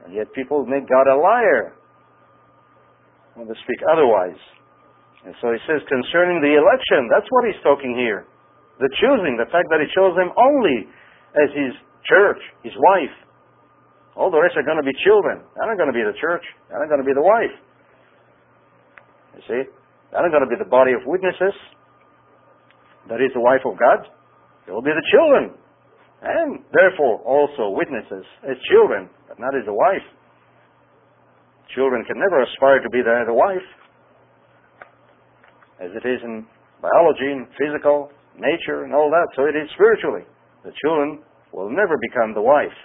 [0.05, 1.75] And yet people make God a liar
[3.35, 4.39] when they speak otherwise.
[5.25, 8.27] And so he says concerning the election, that's what he's talking here.
[8.79, 10.87] The choosing, the fact that he chose them only
[11.39, 11.73] as his
[12.07, 13.15] church, his wife.
[14.15, 15.41] All the rest are going to be children.
[15.57, 16.45] They're not going to be the church.
[16.69, 17.55] They're not going to be the wife.
[19.33, 19.61] You see?
[20.13, 21.57] They're not going to be the body of witnesses.
[23.09, 24.05] That is the wife of God.
[24.65, 25.57] They will be the children.
[26.23, 30.05] And therefore also witnesses as children, but not as a wife.
[31.75, 33.67] Children can never aspire to be the, the wife.
[35.81, 36.45] As it is in
[36.79, 40.23] biology and physical nature and all that, so it is spiritually.
[40.63, 42.77] The children will never become the wife.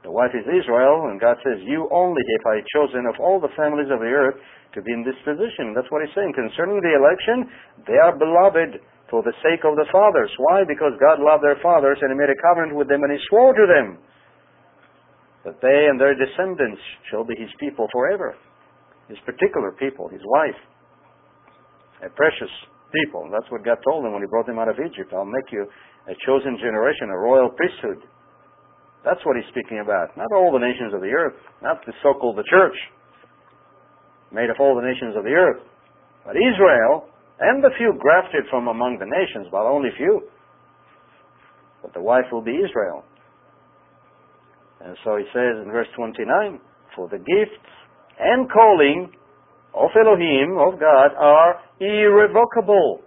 [0.00, 3.52] The wife is Israel, and God says, You only have I chosen of all the
[3.52, 4.40] families of the earth
[4.72, 5.76] to be in this position.
[5.76, 6.32] That's what He's saying.
[6.32, 7.44] Concerning the election,
[7.84, 8.80] they are beloved
[9.12, 10.32] for the sake of the fathers.
[10.38, 10.64] Why?
[10.64, 13.52] Because God loved their fathers and He made a covenant with them and He swore
[13.52, 14.00] to them
[15.44, 18.38] that they and their descendants shall be His people forever.
[19.10, 20.60] His particular people, His wife.
[22.06, 22.52] A precious
[22.94, 23.28] people.
[23.28, 25.12] That's what God told them when He brought them out of Egypt.
[25.12, 25.66] I'll make you
[26.08, 28.00] a chosen generation, a royal priesthood.
[29.04, 30.16] That's what He's speaking about.
[30.16, 32.76] Not all the nations of the earth, not the so-called the church,
[34.32, 35.62] made of all the nations of the earth,
[36.24, 37.08] but Israel
[37.40, 40.28] and the few grafted from among the nations, but only few.
[41.82, 43.04] But the wife will be Israel.
[44.84, 46.60] And so he says in verse 29,
[46.94, 47.70] For the gifts
[48.18, 49.10] and calling
[49.74, 53.00] of Elohim, of God, are irrevocable.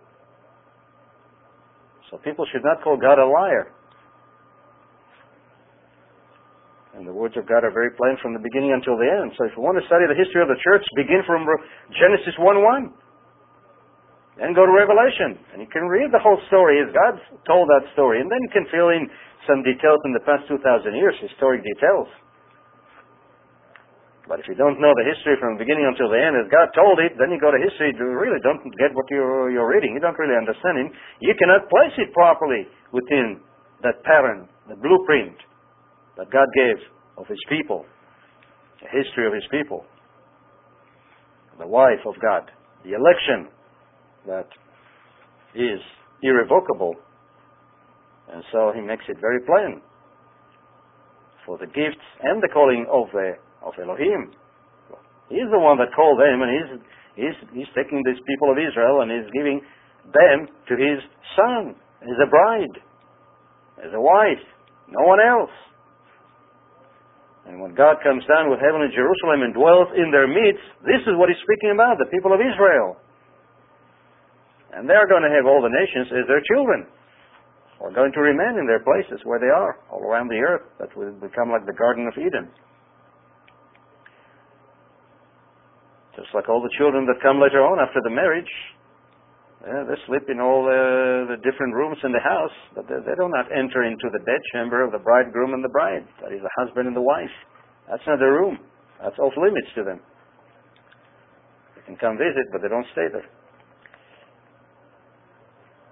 [2.10, 3.72] So people should not call God a liar.
[7.04, 9.36] And the words of God are very plain from the beginning until the end.
[9.36, 11.44] So if you want to study the history of the church, begin from
[12.00, 14.40] Genesis 1 1.
[14.40, 15.36] Then go to Revelation.
[15.52, 18.24] And you can read the whole story as God told that story.
[18.24, 19.12] And then you can fill in
[19.44, 20.64] some details in the past 2,000
[20.96, 22.08] years, historic details.
[24.24, 26.72] But if you don't know the history from the beginning until the end, as God
[26.72, 29.92] told it, then you go to history, you really don't get what you're, you're reading.
[29.92, 30.88] You don't really understand it.
[31.20, 32.64] You cannot place it properly
[32.96, 33.44] within
[33.84, 35.36] that pattern, the blueprint
[36.18, 36.78] that God gave
[37.18, 37.86] of His people,
[38.82, 39.86] the history of His people,
[41.60, 42.50] the wife of God,
[42.84, 43.50] the election
[44.28, 44.48] that
[45.56, 45.80] is
[46.22, 46.96] irrevocable.
[48.32, 49.82] And so He makes it very plain
[51.46, 54.32] for the gifts and the calling of the of Elohim.
[55.30, 56.70] He's the one that called them, and he's,
[57.16, 59.64] he's, he's taking these people of Israel and he's giving
[60.12, 61.00] them to his
[61.36, 62.76] son as a bride,
[63.80, 64.44] as a wife,
[64.92, 65.56] no one else.
[67.48, 71.04] And when God comes down with heaven in Jerusalem and dwells in their midst, this
[71.04, 72.96] is what he's speaking about, the people of Israel.
[74.72, 76.88] And they're going to have all the nations as their children.
[77.84, 80.64] Or going to remain in their places where they are, all around the earth.
[80.80, 82.48] That will become like the Garden of Eden.
[86.16, 88.50] Just like all the children that come later on after the marriage,
[89.64, 93.16] yeah, they sleep in all the, the different rooms in the house, but they, they
[93.16, 96.04] do not enter into the bedchamber of the bridegroom and the bride.
[96.20, 97.32] That is the husband and the wife.
[97.88, 98.60] That's not their room.
[99.00, 100.04] That's off limits to them.
[101.76, 103.28] They can come visit, but they don't stay there.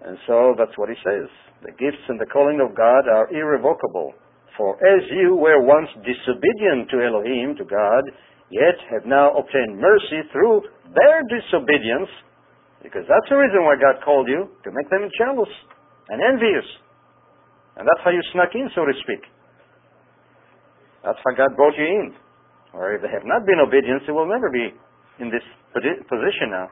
[0.03, 1.31] And so that's what he says.
[1.63, 4.11] The gifts and the calling of God are irrevocable.
[4.57, 8.03] For as you were once disobedient to Elohim, to God,
[8.49, 12.09] yet have now obtained mercy through their disobedience,
[12.81, 15.49] because that's the reason why God called you, to make them jealous
[16.09, 16.65] and envious.
[17.77, 19.23] And that's how you snuck in, so to speak.
[21.05, 22.13] That's how God brought you in.
[22.73, 24.73] Or if they have not been obedient, they will never be
[25.19, 26.67] in this position now,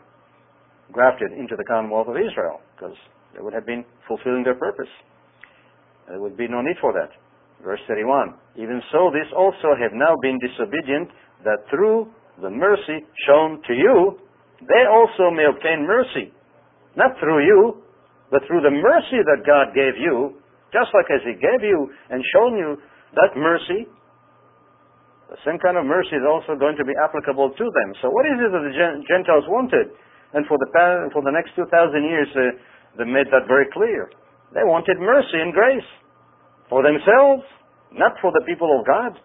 [0.92, 2.96] grafted into the commonwealth of Israel, because
[3.36, 4.90] they would have been fulfilling their purpose.
[6.08, 7.14] There would be no need for that.
[7.64, 8.34] Verse 31.
[8.56, 11.10] Even so, these also have now been disobedient,
[11.44, 12.08] that through
[12.42, 14.20] the mercy shown to you,
[14.68, 16.34] they also may obtain mercy.
[17.00, 17.84] Not through you,
[18.32, 20.36] but through the mercy that God gave you,
[20.76, 22.78] just like as He gave you and shown you
[23.16, 23.88] that mercy,
[25.30, 27.90] the same kind of mercy is also going to be applicable to them.
[28.02, 29.94] So what is it that the Gentiles wanted?
[30.34, 31.70] And for the, past, for the next 2,000
[32.02, 32.42] years, uh,
[32.98, 34.10] they made that very clear.
[34.54, 35.86] They wanted mercy and grace
[36.70, 37.46] for themselves,
[37.94, 39.18] not for the people of God.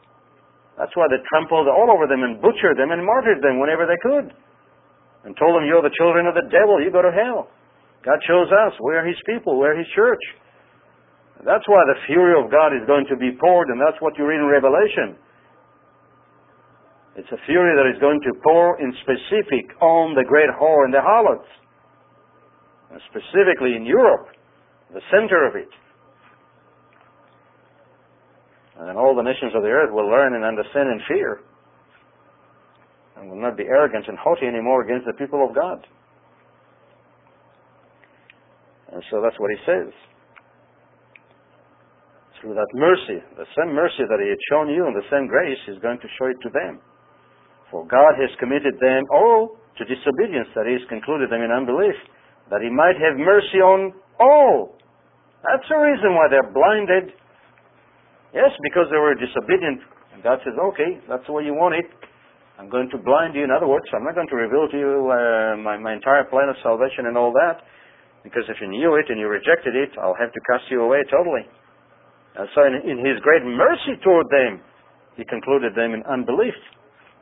[0.76, 4.00] That's why they trampled all over them and butchered them and martyred them whenever they
[4.04, 4.36] could.
[5.24, 7.48] And told them, you're the children of the devil, you go to hell.
[8.04, 10.20] God chose us, we're His people, we're His church.
[11.44, 14.24] That's why the fury of God is going to be poured, and that's what you
[14.28, 15.16] read in Revelation.
[17.16, 20.92] It's a fury that is going to pour in specific on the great whore and
[20.92, 21.48] the harlots.
[22.90, 24.28] And specifically in Europe,
[24.92, 25.70] the center of it.
[28.78, 31.40] And then all the nations of the earth will learn and understand and fear.
[33.16, 35.86] And will not be arrogant and haughty anymore against the people of God.
[38.92, 39.90] And so that's what he says.
[42.40, 45.58] Through that mercy, the same mercy that he had shown you and the same grace,
[45.66, 46.82] he's going to show it to them.
[47.70, 51.98] For God has committed them all to disobedience, that is, concluded them in unbelief,
[52.50, 53.90] that He might have mercy on
[54.20, 54.78] all.
[55.42, 57.18] That's the reason why they're blinded.
[58.30, 59.82] Yes, because they were disobedient.
[60.14, 61.86] And God says, okay, that's the way you want it.
[62.58, 63.42] I'm going to blind you.
[63.42, 66.48] In other words, I'm not going to reveal to you uh, my, my entire plan
[66.48, 67.66] of salvation and all that.
[68.22, 71.02] Because if you knew it and you rejected it, I'll have to cast you away
[71.10, 71.44] totally.
[72.38, 74.62] And so in, in His great mercy toward them,
[75.18, 76.54] He concluded them in unbelief.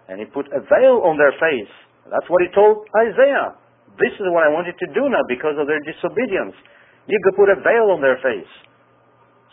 [0.08, 1.72] And he put a veil on their face.
[2.10, 3.54] That's what he told Isaiah.
[4.00, 6.56] This is what I want you to do now because of their disobedience.
[7.06, 8.52] You could put a veil on their face.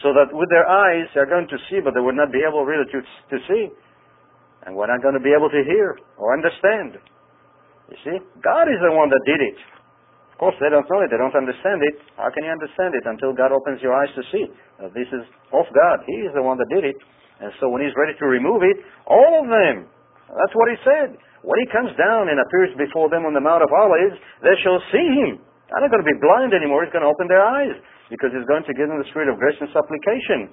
[0.01, 2.63] So that with their eyes they're going to see, but they would not be able
[2.65, 3.63] really to, to see.
[4.67, 6.99] And we're not going to be able to hear or understand.
[7.89, 8.17] You see?
[8.43, 9.57] God is the one that did it.
[10.33, 11.11] Of course, they don't know it.
[11.11, 11.99] They don't understand it.
[12.15, 14.45] How can you understand it until God opens your eyes to see?
[14.79, 15.97] that this is of God.
[16.07, 16.95] He is the one that did it.
[17.43, 19.91] And so when He's ready to remove it, all of them
[20.37, 21.17] that's what he said.
[21.41, 24.77] When he comes down and appears before them on the Mount of Olives, they shall
[24.93, 25.41] see him.
[25.69, 26.83] They're not going to be blind anymore.
[26.83, 27.73] He's going to open their eyes
[28.09, 30.49] because he's going to give them the spirit of grace and supplication.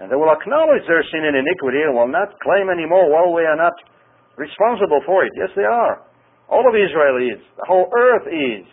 [0.00, 3.44] And they will acknowledge their sin and iniquity and will not claim anymore, well, we
[3.44, 3.76] are not
[4.40, 5.32] responsible for it.
[5.36, 6.00] Yes, they are.
[6.48, 7.38] All of Israel is.
[7.60, 8.64] The whole earth is.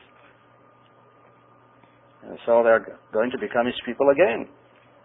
[2.31, 4.47] And so they're going to become his people again.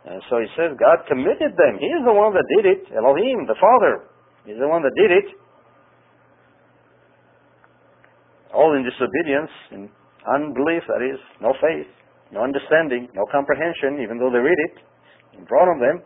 [0.07, 1.79] And so he says God committed them.
[1.83, 2.83] He is the one that did it.
[2.95, 4.07] Elohim, the Father.
[4.47, 5.29] is the one that did it.
[8.55, 9.91] All in disobedience, in
[10.27, 11.89] unbelief, that is, no faith,
[12.31, 14.77] no understanding, no comprehension, even though they read it
[15.39, 16.05] in front of them,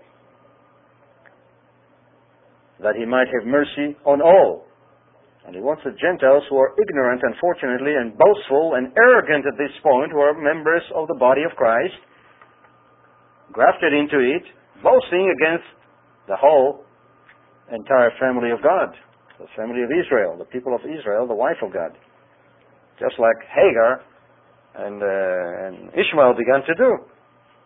[2.83, 4.67] that he might have mercy on all.
[5.47, 9.71] And he wants the Gentiles who are ignorant, unfortunately, and boastful and arrogant at this
[9.79, 11.95] point, who are members of the body of Christ,
[13.55, 14.43] grafted into it,
[14.83, 15.65] boasting against
[16.27, 16.83] the whole
[17.71, 18.91] entire family of God,
[19.39, 21.95] the family of Israel, the people of Israel, the wife of God.
[22.99, 24.03] Just like Hagar
[24.83, 26.91] and, uh, and Ishmael began to do.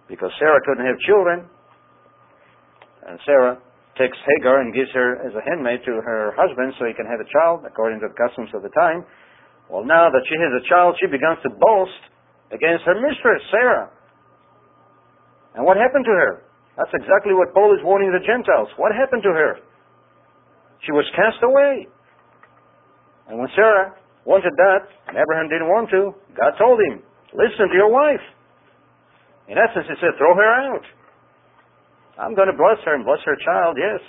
[0.08, 1.48] Because Sarah couldn't have children.
[3.08, 3.58] And Sarah
[3.98, 7.18] takes Hagar and gives her as a handmaid to her husband so he can have
[7.18, 9.04] a child, according to the customs of the time.
[9.70, 12.02] Well, now that she has a child, she begins to boast
[12.50, 13.90] against her mistress, Sarah.
[15.54, 16.32] And what happened to her?
[16.78, 18.70] That's exactly what Paul is warning the Gentiles.
[18.78, 19.58] What happened to her?
[20.86, 21.86] She was cast away.
[23.28, 27.02] And when Sarah wanted that, and Abraham didn't want to, God told him,
[27.34, 28.22] listen to your wife.
[29.46, 30.86] In essence, he said, throw her out.
[32.20, 34.04] I'm going to bless her and bless her child, yes,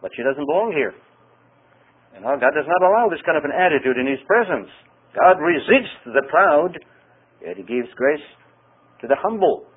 [0.00, 0.96] but she doesn't belong here.
[2.16, 4.72] You oh, know, God does not allow this kind of an attitude in His presence.
[5.12, 6.72] God resists the proud,
[7.44, 8.24] yet He gives grace
[9.04, 9.68] to the humble.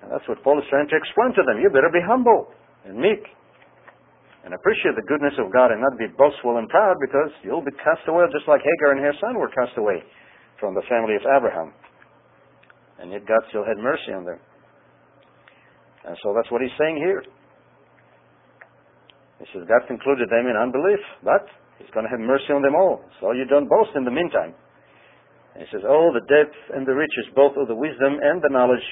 [0.00, 1.60] And that's what Paul is trying to explain to them.
[1.60, 2.48] You better be humble
[2.88, 3.20] and meek
[4.48, 7.74] and appreciate the goodness of God and not be boastful and proud because you'll be
[7.82, 10.00] cast away just like Hagar and her son were cast away
[10.56, 11.74] from the family of Abraham.
[13.02, 14.40] And yet God still had mercy on them.
[16.06, 17.22] And so that's what he's saying here.
[19.42, 21.44] He says, God concluded them in unbelief, but
[21.76, 23.04] he's going to have mercy on them all.
[23.20, 24.56] So you don't boast in the meantime.
[25.52, 28.52] And he says, Oh, the depth and the riches, both of the wisdom and the
[28.52, 28.84] knowledge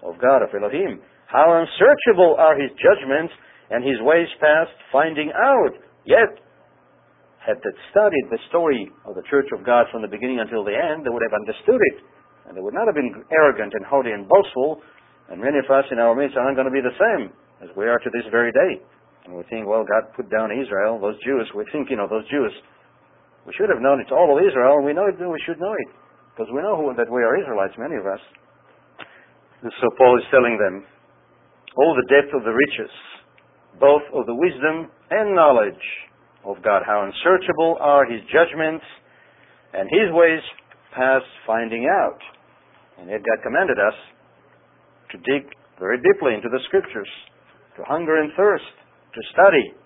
[0.00, 1.02] of God, of Elohim.
[1.28, 3.32] How unsearchable are his judgments
[3.72, 5.72] and his ways past finding out.
[6.04, 6.40] Yet,
[7.40, 10.76] had they studied the story of the Church of God from the beginning until the
[10.76, 12.04] end, they would have understood it.
[12.46, 14.84] And they would not have been arrogant and haughty and boastful.
[15.30, 17.32] And many of us in our midst are not going to be the same.
[17.62, 18.82] as we are to this very day.
[19.24, 21.46] And we think, well, God put down Israel, those Jews.
[21.54, 22.50] We think, you know, those Jews.
[23.46, 25.74] We should have known it's all of Israel, and we know it, we should know
[25.74, 25.90] it.
[26.34, 28.22] Because we know who, that we are Israelites, many of us.
[29.62, 30.82] And so Paul is telling them,
[31.76, 32.92] all the depth of the riches,
[33.78, 35.86] both of the wisdom and knowledge
[36.44, 38.84] of God, how unsearchable are his judgments,
[39.72, 40.42] and his ways
[40.94, 42.20] past finding out.
[42.98, 43.96] And yet God commanded us
[45.12, 45.46] to dig
[45.78, 47.08] very deeply into the scriptures,
[47.76, 48.66] to hunger and thirst,
[49.12, 49.76] to study,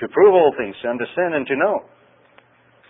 [0.00, 1.84] to prove all things, to understand and to know.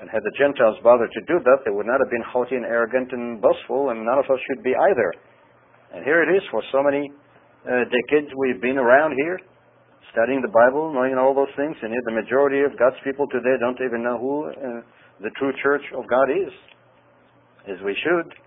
[0.01, 2.67] And had the Gentiles bothered to do that, they would not have been haughty and
[2.67, 5.11] arrogant and boastful, and none of us should be either.
[5.95, 7.11] And here it is for so many
[7.65, 9.39] uh, decades we've been around here,
[10.11, 13.55] studying the Bible, knowing all those things, and yet the majority of God's people today
[13.63, 14.83] don't even know who uh,
[15.23, 16.53] the true church of God is,
[17.71, 18.44] as we should.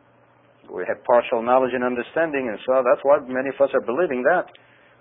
[0.68, 4.24] We have partial knowledge and understanding, and so that's why many of us are believing
[4.28, 4.52] that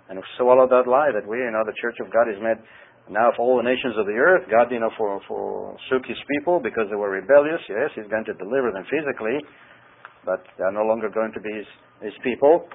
[0.09, 2.55] and swallow that lie that we, you know, the church of God is made
[3.11, 4.47] now of all the nations of the earth.
[4.51, 5.75] God, you know, for for
[6.07, 7.59] His people because they were rebellious.
[7.67, 9.39] Yes, He's going to deliver them physically,
[10.23, 12.67] but they're no longer going to be His, his people,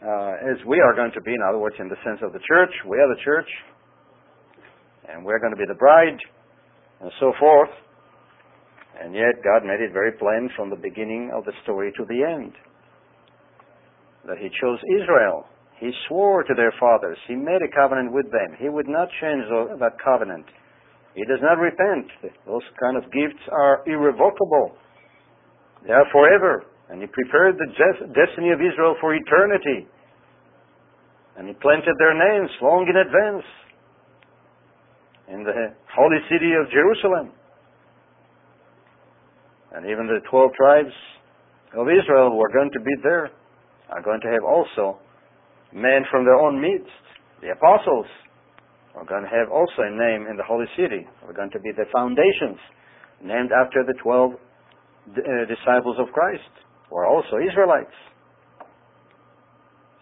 [0.00, 1.32] uh, as we are going to be.
[1.32, 3.48] In other words, in the sense of the church, we are the church,
[5.08, 6.20] and we're going to be the bride,
[7.00, 7.72] and so forth.
[9.00, 12.24] And yet, God made it very plain from the beginning of the story to the
[12.24, 12.52] end
[14.26, 15.46] that He chose Israel.
[15.78, 17.16] He swore to their fathers.
[17.28, 18.58] He made a covenant with them.
[18.58, 19.46] He would not change
[19.78, 20.44] that covenant.
[21.14, 22.10] He does not repent.
[22.46, 24.74] Those kind of gifts are irrevocable.
[25.86, 26.66] They are forever.
[26.90, 27.70] And He prepared the
[28.10, 29.86] destiny of Israel for eternity.
[31.38, 33.46] And He planted their names long in advance
[35.28, 37.37] in the holy city of Jerusalem.
[39.74, 40.94] And even the 12 tribes
[41.76, 43.30] of Israel who are going to be there
[43.90, 45.00] are going to have also
[45.72, 46.92] men from their own midst.
[47.40, 48.06] The apostles
[48.96, 51.06] are going to have also a name in the holy city.
[51.26, 52.58] Are going to be the foundations
[53.22, 54.36] named after the 12 uh,
[55.48, 56.50] disciples of Christ,
[56.88, 57.94] who are also Israelites.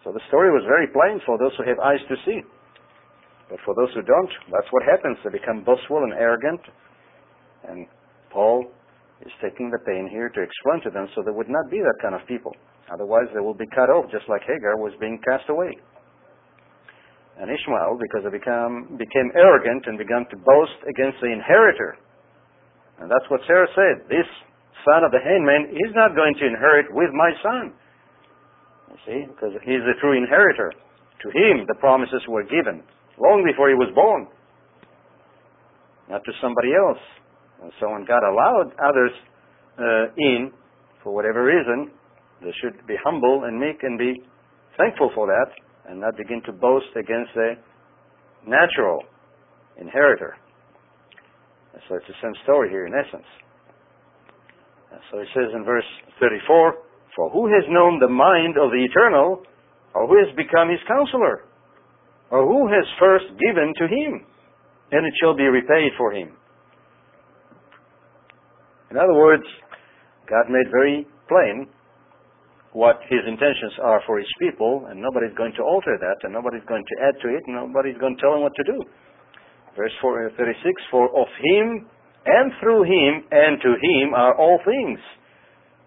[0.03, 2.39] So the story was very plain for those who have eyes to see.
[3.49, 5.17] But for those who don't, that's what happens.
[5.23, 6.61] They become boastful and arrogant.
[7.67, 7.87] And
[8.31, 8.71] Paul
[9.25, 11.97] is taking the pain here to explain to them so they would not be that
[12.01, 12.53] kind of people.
[12.93, 15.73] Otherwise, they will be cut off, just like Hagar was being cast away.
[17.37, 21.97] And Ishmael, because he become, became arrogant and began to boast against the inheritor.
[22.97, 24.09] And that's what Sarah said.
[24.09, 24.25] This
[24.85, 27.73] son of the handmaid is not going to inherit with my son.
[28.89, 30.73] You see, because he's the true inheritor.
[30.73, 32.81] To him, the promises were given
[33.17, 34.29] long before he was born,
[36.09, 37.01] not to somebody else.
[37.61, 39.11] And so when God allowed others
[39.79, 40.51] uh, in,
[41.03, 41.91] for whatever reason,
[42.41, 44.21] they should be humble and meek and be
[44.77, 45.49] thankful for that
[45.89, 47.53] and not begin to boast against the
[48.45, 49.01] natural
[49.79, 50.37] inheritor.
[51.73, 53.27] And so it's the same story here in essence.
[54.91, 55.87] And so it says in verse
[56.19, 56.73] 34,
[57.15, 59.43] For who has known the mind of the eternal,
[59.93, 61.45] or who has become his counselor,
[62.29, 64.25] or who has first given to him,
[64.91, 66.35] and it shall be repaid for him.
[68.91, 69.43] In other words,
[70.29, 71.67] God made very plain
[72.71, 76.65] what his intentions are for his people, and nobody's going to alter that, and nobody's
[76.67, 78.77] going to add to it, and nobody's going to tell him what to do.
[79.75, 81.87] Verse 4, uh, 36, For of him,
[82.25, 84.99] and through him, and to him are all things,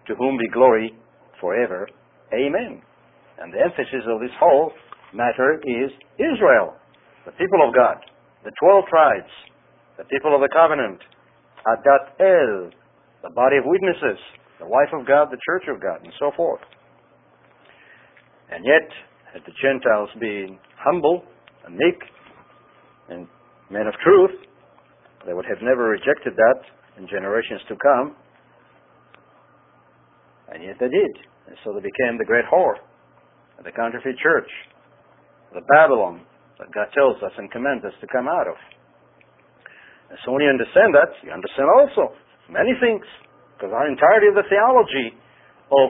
[0.07, 0.91] to whom be glory
[1.39, 1.87] forever.
[2.33, 2.81] Amen.
[3.39, 4.71] And the emphasis of this whole
[5.13, 6.75] matter is Israel,
[7.25, 7.97] the people of God,
[8.43, 9.31] the twelve tribes,
[9.97, 10.99] the people of the covenant,
[11.67, 12.80] Adat El,
[13.23, 14.19] the body of witnesses,
[14.59, 16.61] the wife of God, the church of God, and so forth.
[18.51, 18.87] And yet,
[19.33, 21.23] had the Gentiles been humble
[21.65, 21.99] and meek
[23.09, 23.27] and
[23.69, 24.35] men of truth,
[25.25, 26.59] they would have never rejected that
[26.97, 28.15] in generations to come.
[30.51, 31.13] And yet they did.
[31.47, 32.75] And so they became the great whore,
[33.63, 34.49] the counterfeit church,
[35.53, 36.25] the Babylon
[36.59, 38.57] that God tells us and commands us to come out of.
[40.09, 42.11] And so when you understand that, you understand also
[42.49, 43.05] many things.
[43.53, 45.13] Because our entirety of the theology
[45.69, 45.89] of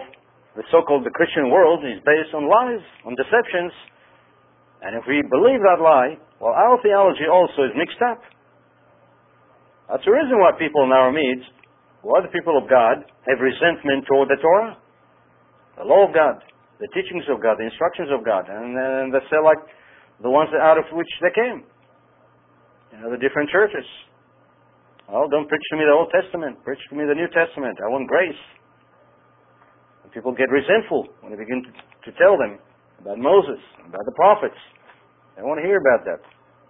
[0.60, 3.72] the so-called the Christian world is based on lies, on deceptions.
[4.84, 8.20] And if we believe that lie, well, our theology also is mixed up.
[9.88, 11.52] That's the reason why people in our midst,
[12.02, 14.76] who are the people of God, have resentment toward the Torah,
[15.78, 16.44] the law of God,
[16.82, 19.62] the teachings of God, the instructions of God, and, and they say like
[20.20, 21.64] the ones out of which they came.
[22.92, 23.86] You know, the different churches.
[25.12, 26.64] Oh, don't preach to me the Old Testament.
[26.64, 27.76] Preach to me the New Testament.
[27.84, 28.40] I want grace.
[30.16, 32.60] People get resentful when I begin to, to tell them
[33.00, 34.60] about Moses, about the prophets.
[35.36, 36.20] They want to hear about that.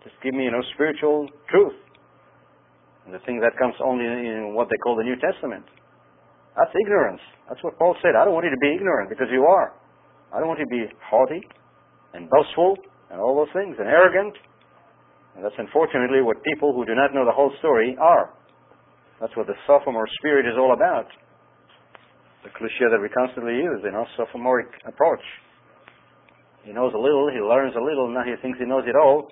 [0.06, 1.74] Just give me, you know, spiritual truth.
[3.06, 5.66] And the thing that comes only in what they call the New Testament.
[6.54, 7.22] That's ignorance.
[7.50, 8.14] That's what Paul said.
[8.14, 9.74] I don't want you to be ignorant because you are.
[10.30, 11.42] I don't want you to be haughty
[12.14, 12.78] and boastful
[13.10, 14.38] and all those things and arrogant.
[15.36, 18.34] And that's unfortunately what people who do not know the whole story are.
[19.20, 21.08] That's what the sophomore spirit is all about.
[22.44, 25.22] The cliche that we constantly use, you know, sophomoric approach.
[26.66, 29.30] He knows a little, he learns a little, now he thinks he knows it all.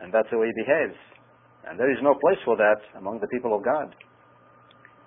[0.00, 0.96] And that's the way he behaves.
[1.68, 3.92] And there is no place for that among the people of God.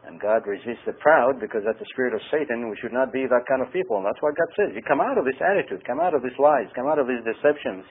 [0.05, 2.70] And God resists the proud because that's the spirit of Satan.
[2.70, 3.97] We should not be that kind of people.
[3.97, 4.70] And that's what God says.
[4.76, 7.24] You come out of this attitude, come out of these lies, come out of these
[7.24, 7.88] deceptions,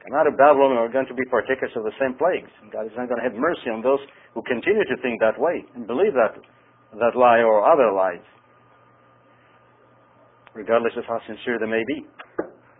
[0.00, 2.48] come out of Babylon, we're going to be partakers of the same plagues.
[2.72, 4.00] God is not going to have mercy on those
[4.32, 6.40] who continue to think that way and believe that,
[6.96, 8.24] that lie or other lies,
[10.56, 12.08] regardless of how sincere they may be.